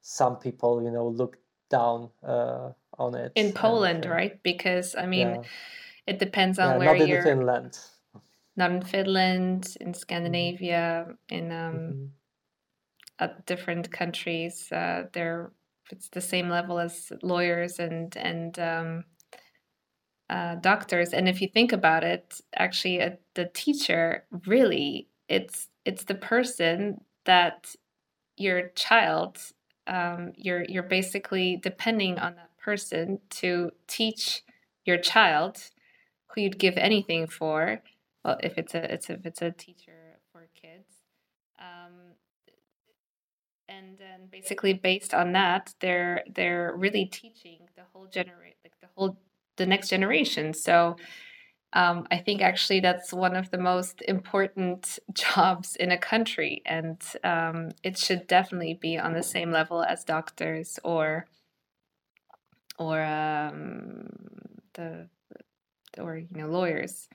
[0.00, 1.38] some people, you know, look
[1.70, 3.32] down uh, on it.
[3.34, 4.42] In Poland, and, uh, right?
[4.42, 5.42] Because, I mean, yeah.
[6.06, 7.22] it depends on yeah, where not you're...
[7.22, 7.78] Not in Finland.
[8.56, 12.04] Not in Finland, in Scandinavia, in um, mm-hmm.
[13.18, 14.70] uh, different countries.
[14.70, 15.50] Uh, they're
[15.92, 19.04] it's the same level as lawyers and and um,
[20.32, 21.12] uh, doctors.
[21.12, 27.02] And if you think about it, actually, a, the teacher really it's it's the person
[27.26, 27.74] that
[28.38, 29.38] your child
[29.86, 34.42] um, you're you're basically depending on that person to teach
[34.86, 35.58] your child
[36.28, 37.82] who you'd give anything for.
[38.24, 40.88] Well, if it's a it's if it's a teacher for kids.
[41.58, 42.14] Um,
[43.68, 48.88] and then basically based on that they're they're really teaching the whole generate like the
[48.96, 49.18] whole
[49.56, 50.54] the next generation.
[50.54, 50.96] So
[51.74, 57.00] um, I think actually that's one of the most important jobs in a country, and
[57.24, 61.26] um, it should definitely be on the same level as doctors or
[62.78, 64.08] or um,
[64.74, 65.08] the
[65.98, 67.08] or you know lawyers,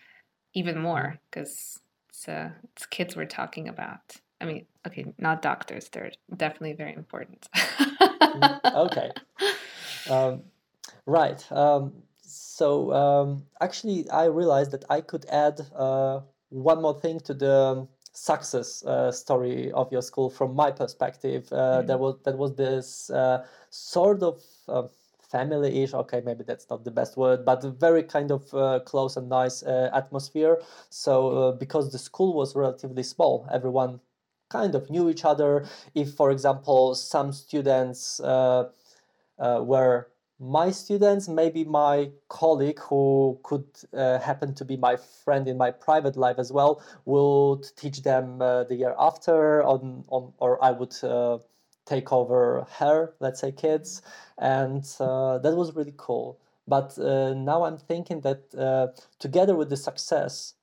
[0.54, 1.80] even more because
[2.10, 4.16] it's uh, it's kids we're talking about.
[4.42, 7.48] I mean, okay, not doctors; they're definitely very important.
[7.56, 9.12] Mm, okay,
[10.10, 10.44] um,
[11.06, 11.46] right.
[12.62, 17.34] Um, so um, actually, I realized that I could add uh, one more thing to
[17.34, 21.48] the success uh, story of your school from my perspective.
[21.52, 21.88] Uh, mm-hmm.
[21.88, 24.88] There was that was this uh, sort of uh,
[25.32, 25.94] family-ish.
[25.94, 29.64] Okay, maybe that's not the best word, but very kind of uh, close and nice
[29.64, 30.58] atmosphere.
[30.90, 34.00] So because the school was relatively small, everyone
[34.50, 35.66] kind of knew each other.
[35.94, 38.22] If, for example, some students
[39.38, 40.08] were
[40.40, 45.72] my students, maybe my colleague who could uh, happen to be my friend in my
[45.72, 50.72] private life as well, would teach them uh, the year after, on, on or I
[50.72, 51.40] would uh,
[51.86, 54.02] take over her, let's say, kids,
[54.38, 56.40] and uh, that was really cool.
[56.68, 58.88] But uh, now I'm thinking that uh,
[59.20, 60.54] together with the success,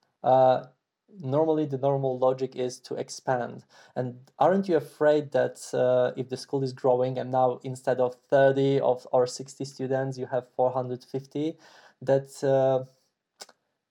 [1.20, 3.64] normally the normal logic is to expand.
[3.96, 8.14] And aren't you afraid that uh, if the school is growing and now instead of
[8.30, 11.56] 30 of or 60 students you have 450
[12.02, 12.84] that uh,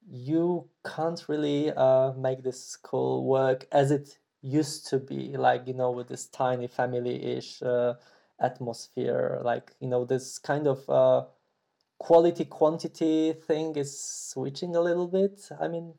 [0.10, 5.74] you can't really uh, make this school work as it used to be like you
[5.74, 7.94] know with this tiny family-ish uh,
[8.40, 9.42] atmosphere?
[9.44, 11.24] Like you know this kind of uh,
[12.04, 15.94] quality quantity thing is switching a little bit i mean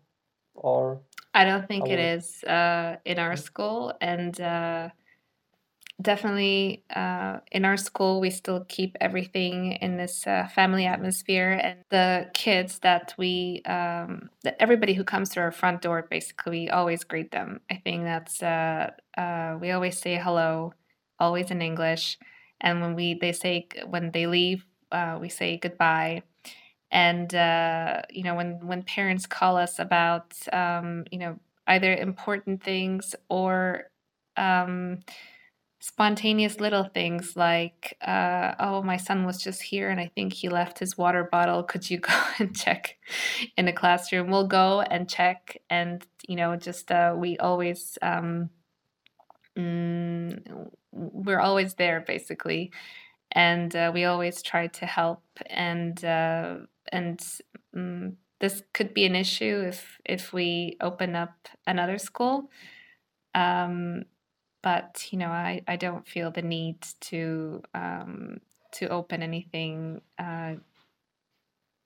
[0.55, 1.01] or
[1.35, 4.91] I don't think it is uh, in our school, and uh,
[6.01, 11.79] definitely uh, in our school we still keep everything in this uh, family atmosphere, and
[11.91, 16.71] the kids that we, um, that everybody who comes through our front door, basically, we
[16.71, 17.61] always greet them.
[17.71, 20.75] I think that's uh, uh, we always say hello,
[21.19, 22.19] always in English,
[22.61, 24.65] and when we they say when they leave,
[25.21, 26.23] we say goodbye
[26.95, 32.63] and uh, you know when when parents call us about um, you know either important
[32.65, 33.91] things or
[34.39, 35.01] um,
[35.81, 40.49] spontaneous little things like uh, oh my son was just here and i think he
[40.49, 42.97] left his water bottle could you go and check
[43.59, 48.51] in the classroom we'll go and check and you know just uh, we always um,
[49.57, 52.73] mm, we're always there basically,
[53.33, 55.23] and uh, we always try to help.
[55.47, 56.57] And uh,
[56.93, 57.21] and
[57.75, 62.51] um, this could be an issue if if we open up another school.
[63.35, 64.05] Um,
[64.63, 68.39] but you know, I, I don't feel the need to um,
[68.73, 70.55] to open anything uh,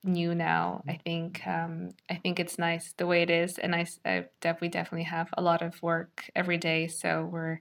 [0.04, 0.82] new now.
[0.88, 4.60] I think um, I think it's nice the way it is, and I, I def-
[4.60, 7.60] we definitely have a lot of work every day, so we're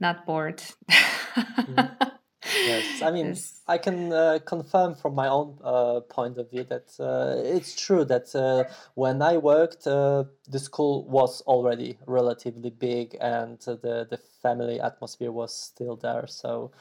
[0.00, 0.62] not bored.
[0.90, 1.96] Mm.
[2.66, 3.36] Yes, I mean,
[3.66, 8.04] I can uh, confirm from my own uh, point of view that uh, it's true
[8.04, 14.18] that uh, when I worked, uh, the school was already relatively big and the the
[14.42, 16.26] family atmosphere was still there.
[16.26, 16.72] So,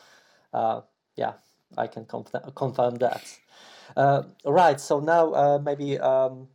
[0.54, 0.82] uh,
[1.16, 1.34] yeah,
[1.78, 3.24] I can conf- confirm that.
[3.96, 4.80] Uh, right.
[4.80, 6.48] So now uh, maybe um,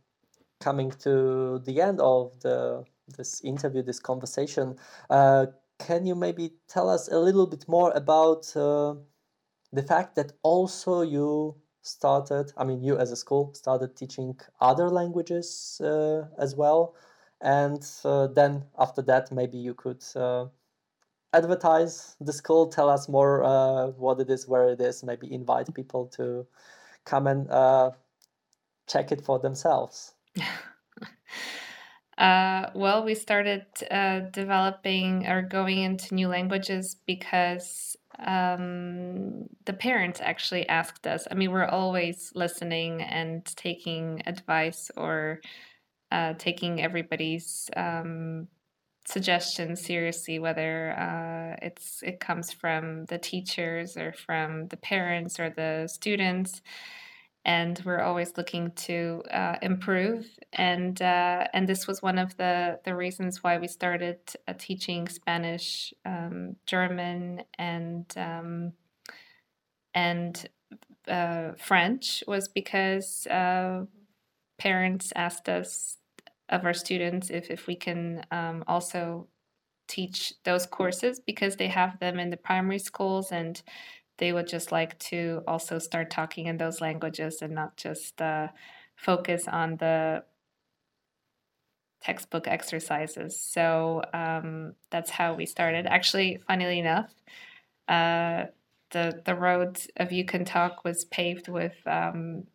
[0.59, 2.85] coming to the end of the
[3.17, 4.75] this interview, this conversation.
[5.79, 8.95] Can you maybe tell us a little bit more about uh,
[9.71, 14.89] the fact that also you started, I mean, you as a school started teaching other
[14.89, 16.95] languages uh, as well,
[17.41, 20.47] and uh, then after that, maybe you could uh,
[21.33, 25.73] advertise the school, tell us more uh, what it is, where it is, maybe invite
[25.73, 26.45] people to
[27.05, 27.91] come and uh,
[28.87, 30.13] check it for themselves.
[32.17, 40.19] Uh, well, we started uh, developing or going into new languages because um, the parents
[40.23, 41.27] actually asked us.
[41.29, 45.41] I mean, we're always listening and taking advice or
[46.11, 48.47] uh, taking everybody's um,
[49.05, 55.49] suggestions seriously, whether uh, it's it comes from the teachers or from the parents or
[55.51, 56.61] the students
[57.47, 60.27] and we're always looking to uh, improve.
[60.53, 65.07] And uh, and this was one of the the reasons why we started uh, teaching
[65.07, 68.73] Spanish, um, German, and um,
[69.93, 70.47] and
[71.07, 73.85] uh, French was because uh,
[74.59, 75.97] parents asked us
[76.49, 79.27] of our students if if we can um, also
[79.87, 83.61] teach those courses because they have them in the primary schools and
[84.17, 88.47] they would just like to also start talking in those languages and not just uh,
[88.95, 90.23] focus on the
[92.01, 93.39] textbook exercises.
[93.39, 95.85] So um, that's how we started.
[95.85, 97.13] Actually, funnily enough,
[97.87, 98.45] uh,
[98.91, 102.45] the the road of You Can Talk was paved with um,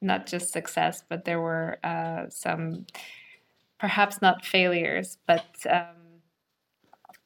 [0.00, 2.86] not just success, but there were uh, some
[3.78, 5.99] perhaps not failures, but um,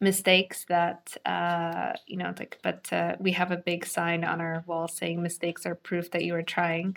[0.04, 4.62] mistakes that uh, you know like but uh, we have a big sign on our
[4.66, 6.96] wall saying mistakes are proof that you are trying.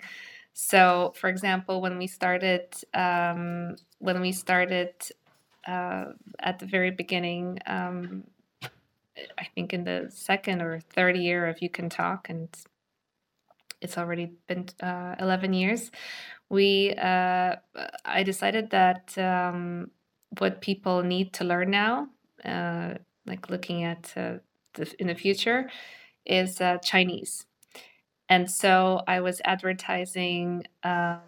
[0.54, 4.92] So for example when we started um, when we started
[5.68, 6.06] uh,
[6.40, 8.24] at the very beginning um,
[9.38, 12.48] i think in the second or third year of you can talk and
[13.80, 15.90] it's already been uh, 11 years
[16.48, 17.54] we uh,
[18.04, 19.90] i decided that um,
[20.38, 22.08] what people need to learn now
[22.44, 22.94] uh,
[23.26, 24.34] like looking at uh,
[24.74, 25.70] the, in the future
[26.24, 27.46] is uh, Chinese.
[28.28, 31.20] And so I was advertising um,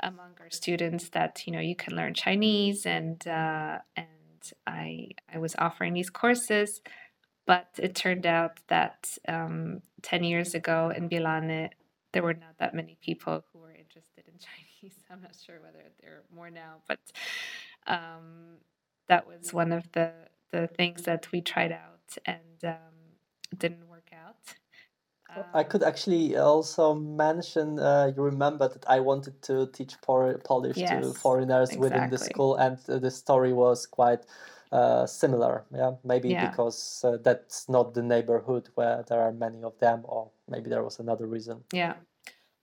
[0.00, 5.38] among our students that you know you can learn Chinese, and uh, and I I
[5.38, 6.80] was offering these courses,
[7.46, 11.70] but it turned out that um, ten years ago in Bielany
[12.12, 14.96] there were not that many people who were interested in Chinese.
[15.10, 17.00] I'm not sure whether there are more now, but
[17.86, 18.56] um,
[19.08, 20.12] that was one of the
[20.52, 22.96] the things that we tried out and um,
[23.56, 24.36] didn't work out.
[25.34, 27.78] Um, I could actually also mention.
[27.78, 31.88] Uh, you remember that I wanted to teach Polish yes, to foreigners exactly.
[31.88, 34.24] within the school, and the story was quite
[34.72, 35.64] uh, similar.
[35.74, 36.48] Yeah, maybe yeah.
[36.48, 40.82] because uh, that's not the neighborhood where there are many of them, or maybe there
[40.82, 41.64] was another reason.
[41.72, 41.94] Yeah.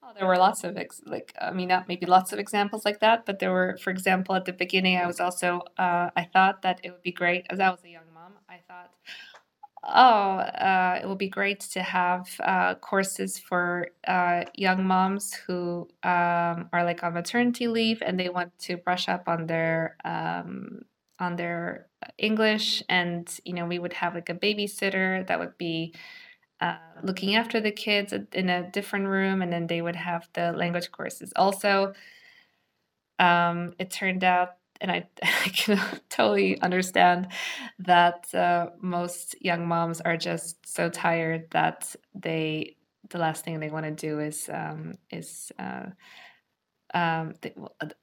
[0.06, 3.00] Oh, there were lots of ex- like I mean not maybe lots of examples like
[3.00, 6.62] that, but there were, for example, at the beginning, I was also uh, I thought
[6.62, 8.34] that it would be great as I was a young mom.
[8.48, 8.90] I thought,
[9.84, 15.88] oh, uh, it would be great to have uh, courses for uh, young moms who
[16.02, 20.82] um, are like on maternity leave and they want to brush up on their um,
[21.20, 21.86] on their
[22.18, 25.94] English, and you know we would have like a babysitter that would be
[26.60, 30.52] uh, looking after the kids in a different room, and then they would have the
[30.52, 31.32] language courses.
[31.36, 31.94] Also,
[33.18, 37.28] um, it turned out, and I, I can totally understand
[37.80, 42.76] that uh, most young moms are just so tired that they
[43.10, 45.86] the last thing they want to do is um, is uh,
[46.94, 47.52] um, the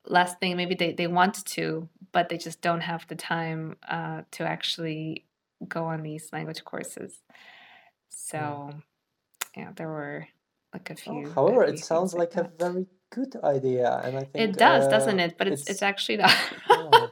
[0.06, 4.22] last thing maybe they, they want to but they just don't have the time uh,
[4.32, 5.26] to actually
[5.68, 7.22] go on these language courses.
[8.12, 8.70] So
[9.56, 10.28] yeah, there were
[10.74, 11.32] like a Oh, few.
[11.34, 14.90] however, it sounds like like a very good idea, and I think It does, uh,
[14.90, 15.38] doesn't it?
[15.38, 16.32] But it's it's, it's actually not.
[16.70, 17.08] yeah.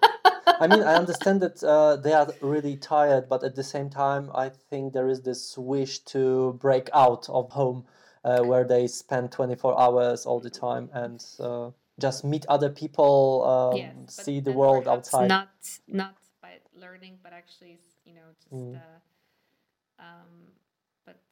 [0.62, 4.30] I mean, I understand that uh, they are really tired, but at the same time,
[4.36, 7.86] I think there is this wish to break out of home,
[8.24, 13.44] uh, where they spend 24 hours all the time and uh, just meet other people,
[13.46, 15.28] um, but see the world outside.
[15.30, 15.50] not
[15.88, 18.76] not by learning, but actually, you know, just Mm.
[18.76, 20.52] uh, um,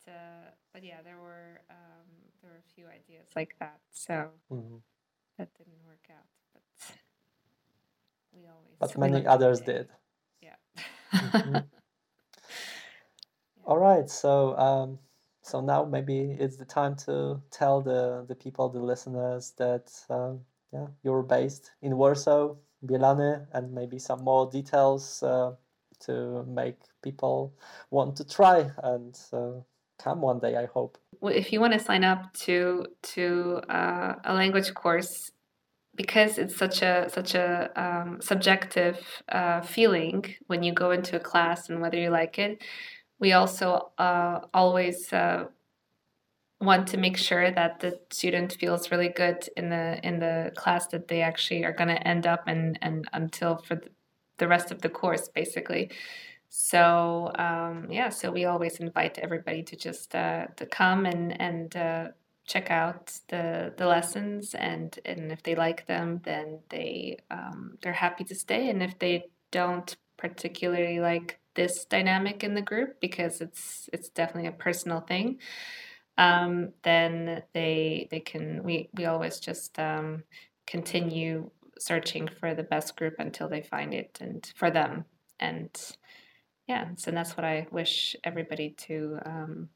[0.07, 2.07] uh, but yeah, there were um,
[2.41, 4.81] there were a few ideas like that, so Mhm.
[5.38, 6.27] that didn't work out.
[6.53, 6.63] But
[8.31, 9.89] we always But many others did.
[10.41, 10.55] Yeah.
[11.13, 11.63] Mhm.
[13.65, 14.99] All right, so um,
[15.41, 20.45] so now maybe it's the time to tell the the people, the listeners, that um,
[20.71, 22.55] yeah, you're based in Warsaw,
[22.85, 25.51] Bielany, and maybe some more details uh,
[25.99, 27.53] to make people
[27.89, 29.59] want to try and uh,
[29.97, 30.55] come one day.
[30.55, 30.97] I hope.
[31.21, 35.31] Well, if you want to sign up to to uh, a language course,
[35.95, 38.99] because it's such a such a um, subjective
[39.29, 42.63] uh, feeling when you go into a class and whether you like it,
[43.19, 45.45] we also uh, always uh,
[46.61, 50.87] want to make sure that the student feels really good in the in the class
[50.87, 53.89] that they actually are going to end up and and until for the,
[54.37, 55.91] the rest of the course basically
[56.49, 61.75] so um, yeah so we always invite everybody to just uh, to come and and
[61.75, 62.07] uh,
[62.45, 67.93] check out the the lessons and and if they like them then they um, they're
[67.93, 68.69] happy to stay.
[68.69, 74.47] And if they don't particularly like this dynamic in the group because it's it's definitely
[74.47, 75.39] a personal thing
[76.17, 80.23] um, then they they can we we always just um,
[80.65, 81.49] continue
[81.79, 85.05] searching for the best group until they find it and for them.
[85.39, 85.69] And
[86.68, 89.69] yeah so that's what I wish everybody to um,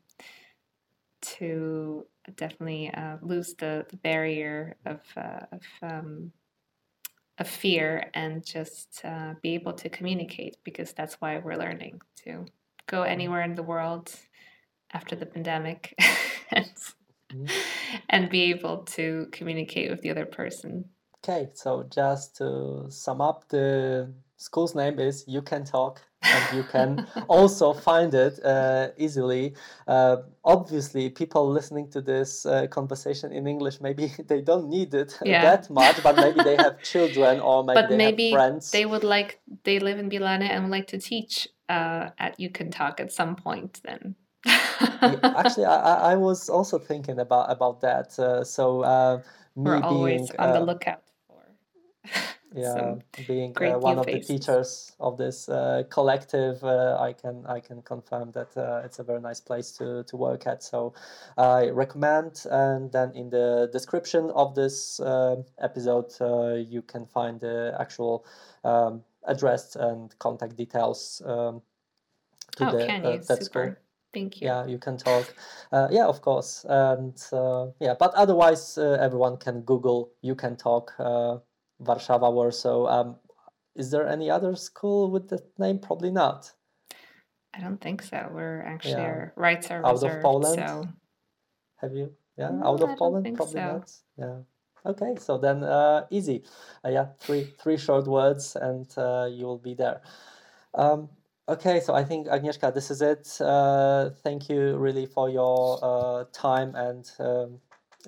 [1.22, 2.06] to
[2.36, 6.32] definitely uh, lose the, the barrier of uh, of um,
[7.38, 12.46] of fear and just uh, be able to communicate because that's why we're learning to
[12.88, 14.14] go anywhere in the world
[14.94, 15.96] after the pandemic
[16.52, 16.68] and,
[17.34, 17.50] Mhm.
[18.10, 20.84] and be able to communicate with the other person.
[21.24, 26.64] Okay, so just to sum up, the school's name is You Can Talk, and you
[26.64, 29.54] can also find it uh, easily.
[29.88, 35.18] Uh, obviously, people listening to this uh, conversation in English, maybe they don't need it
[35.24, 35.42] Yeah.
[35.42, 38.72] that much, but maybe they have children or maybe but they maybe have friends.
[38.72, 42.50] they would like they live in Bielany and would like to teach uh, at You
[42.50, 44.16] Can Talk at some point then.
[44.46, 48.18] Yeah, actually, I, I I was also thinking about about that.
[48.20, 49.18] Uh, so uh,
[49.56, 51.44] me We're being always on the uh, lookout for
[52.56, 52.96] yeah
[53.28, 57.60] being great uh, one of the teachers of this uh, collective uh, i can i
[57.60, 60.64] can confirm that uh, it's a very nice place to to work at.
[60.64, 60.94] So
[61.38, 67.40] i recommend and then in the description of this uh, episode uh, you can find
[67.40, 68.26] the actual
[68.64, 71.62] um, address and contact details um,
[72.58, 73.78] to Oh, the that school Super.
[74.14, 74.48] Thank you.
[74.48, 75.34] yeah you can talk.
[75.72, 76.66] Uh, yeah of course.
[76.68, 80.94] And uh, yeah but otherwise uh, everyone can google you can talk
[81.84, 83.16] warszawa warsaw um,
[83.76, 86.52] is there any other school with that name probably not
[87.54, 88.32] I don't think so.
[88.34, 89.12] We're actually Yeah.
[89.12, 90.22] our rights are Out of.
[90.22, 90.56] Poland?
[90.56, 90.88] So
[91.82, 93.68] have you yeah No, out of don't poland probably so.
[93.74, 94.38] not yeah
[94.86, 96.44] okay so then uh, easy
[96.86, 100.02] uh, yeah three three short words and uh, you will be there
[100.76, 101.10] um,
[101.50, 106.24] okay so i think agnieszka this is it uh, thank you really for your uh,
[106.32, 107.60] time and um,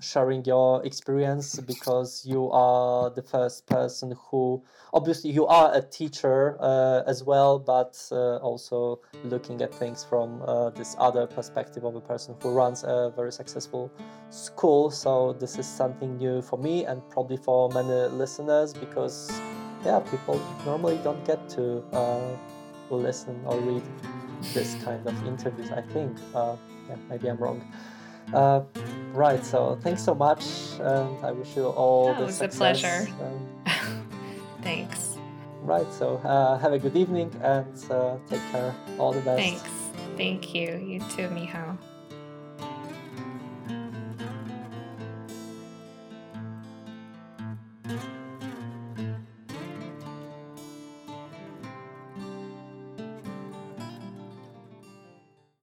[0.01, 4.63] sharing your experience because you are the first person who
[4.93, 10.41] obviously you are a teacher uh, as well but uh, also looking at things from
[10.43, 13.91] uh, this other perspective of a person who runs a very successful
[14.29, 14.89] school.
[14.89, 19.31] So this is something new for me and probably for many listeners because
[19.85, 22.37] yeah people normally don't get to uh,
[22.89, 23.83] listen or read
[24.53, 26.17] this kind of interviews i think.
[26.35, 26.55] Uh,
[26.89, 27.61] yeah maybe i'm wrong.
[28.33, 28.61] Uh,
[29.13, 30.43] right so thanks so much
[30.79, 33.07] and i wish you all Oh, the it was a pleasure.
[34.61, 35.17] thanks.
[35.61, 39.69] right so uh, have a good evening and uh, take care all the best Thanks.
[40.17, 40.77] Thank you.
[40.77, 41.77] You too, Michał.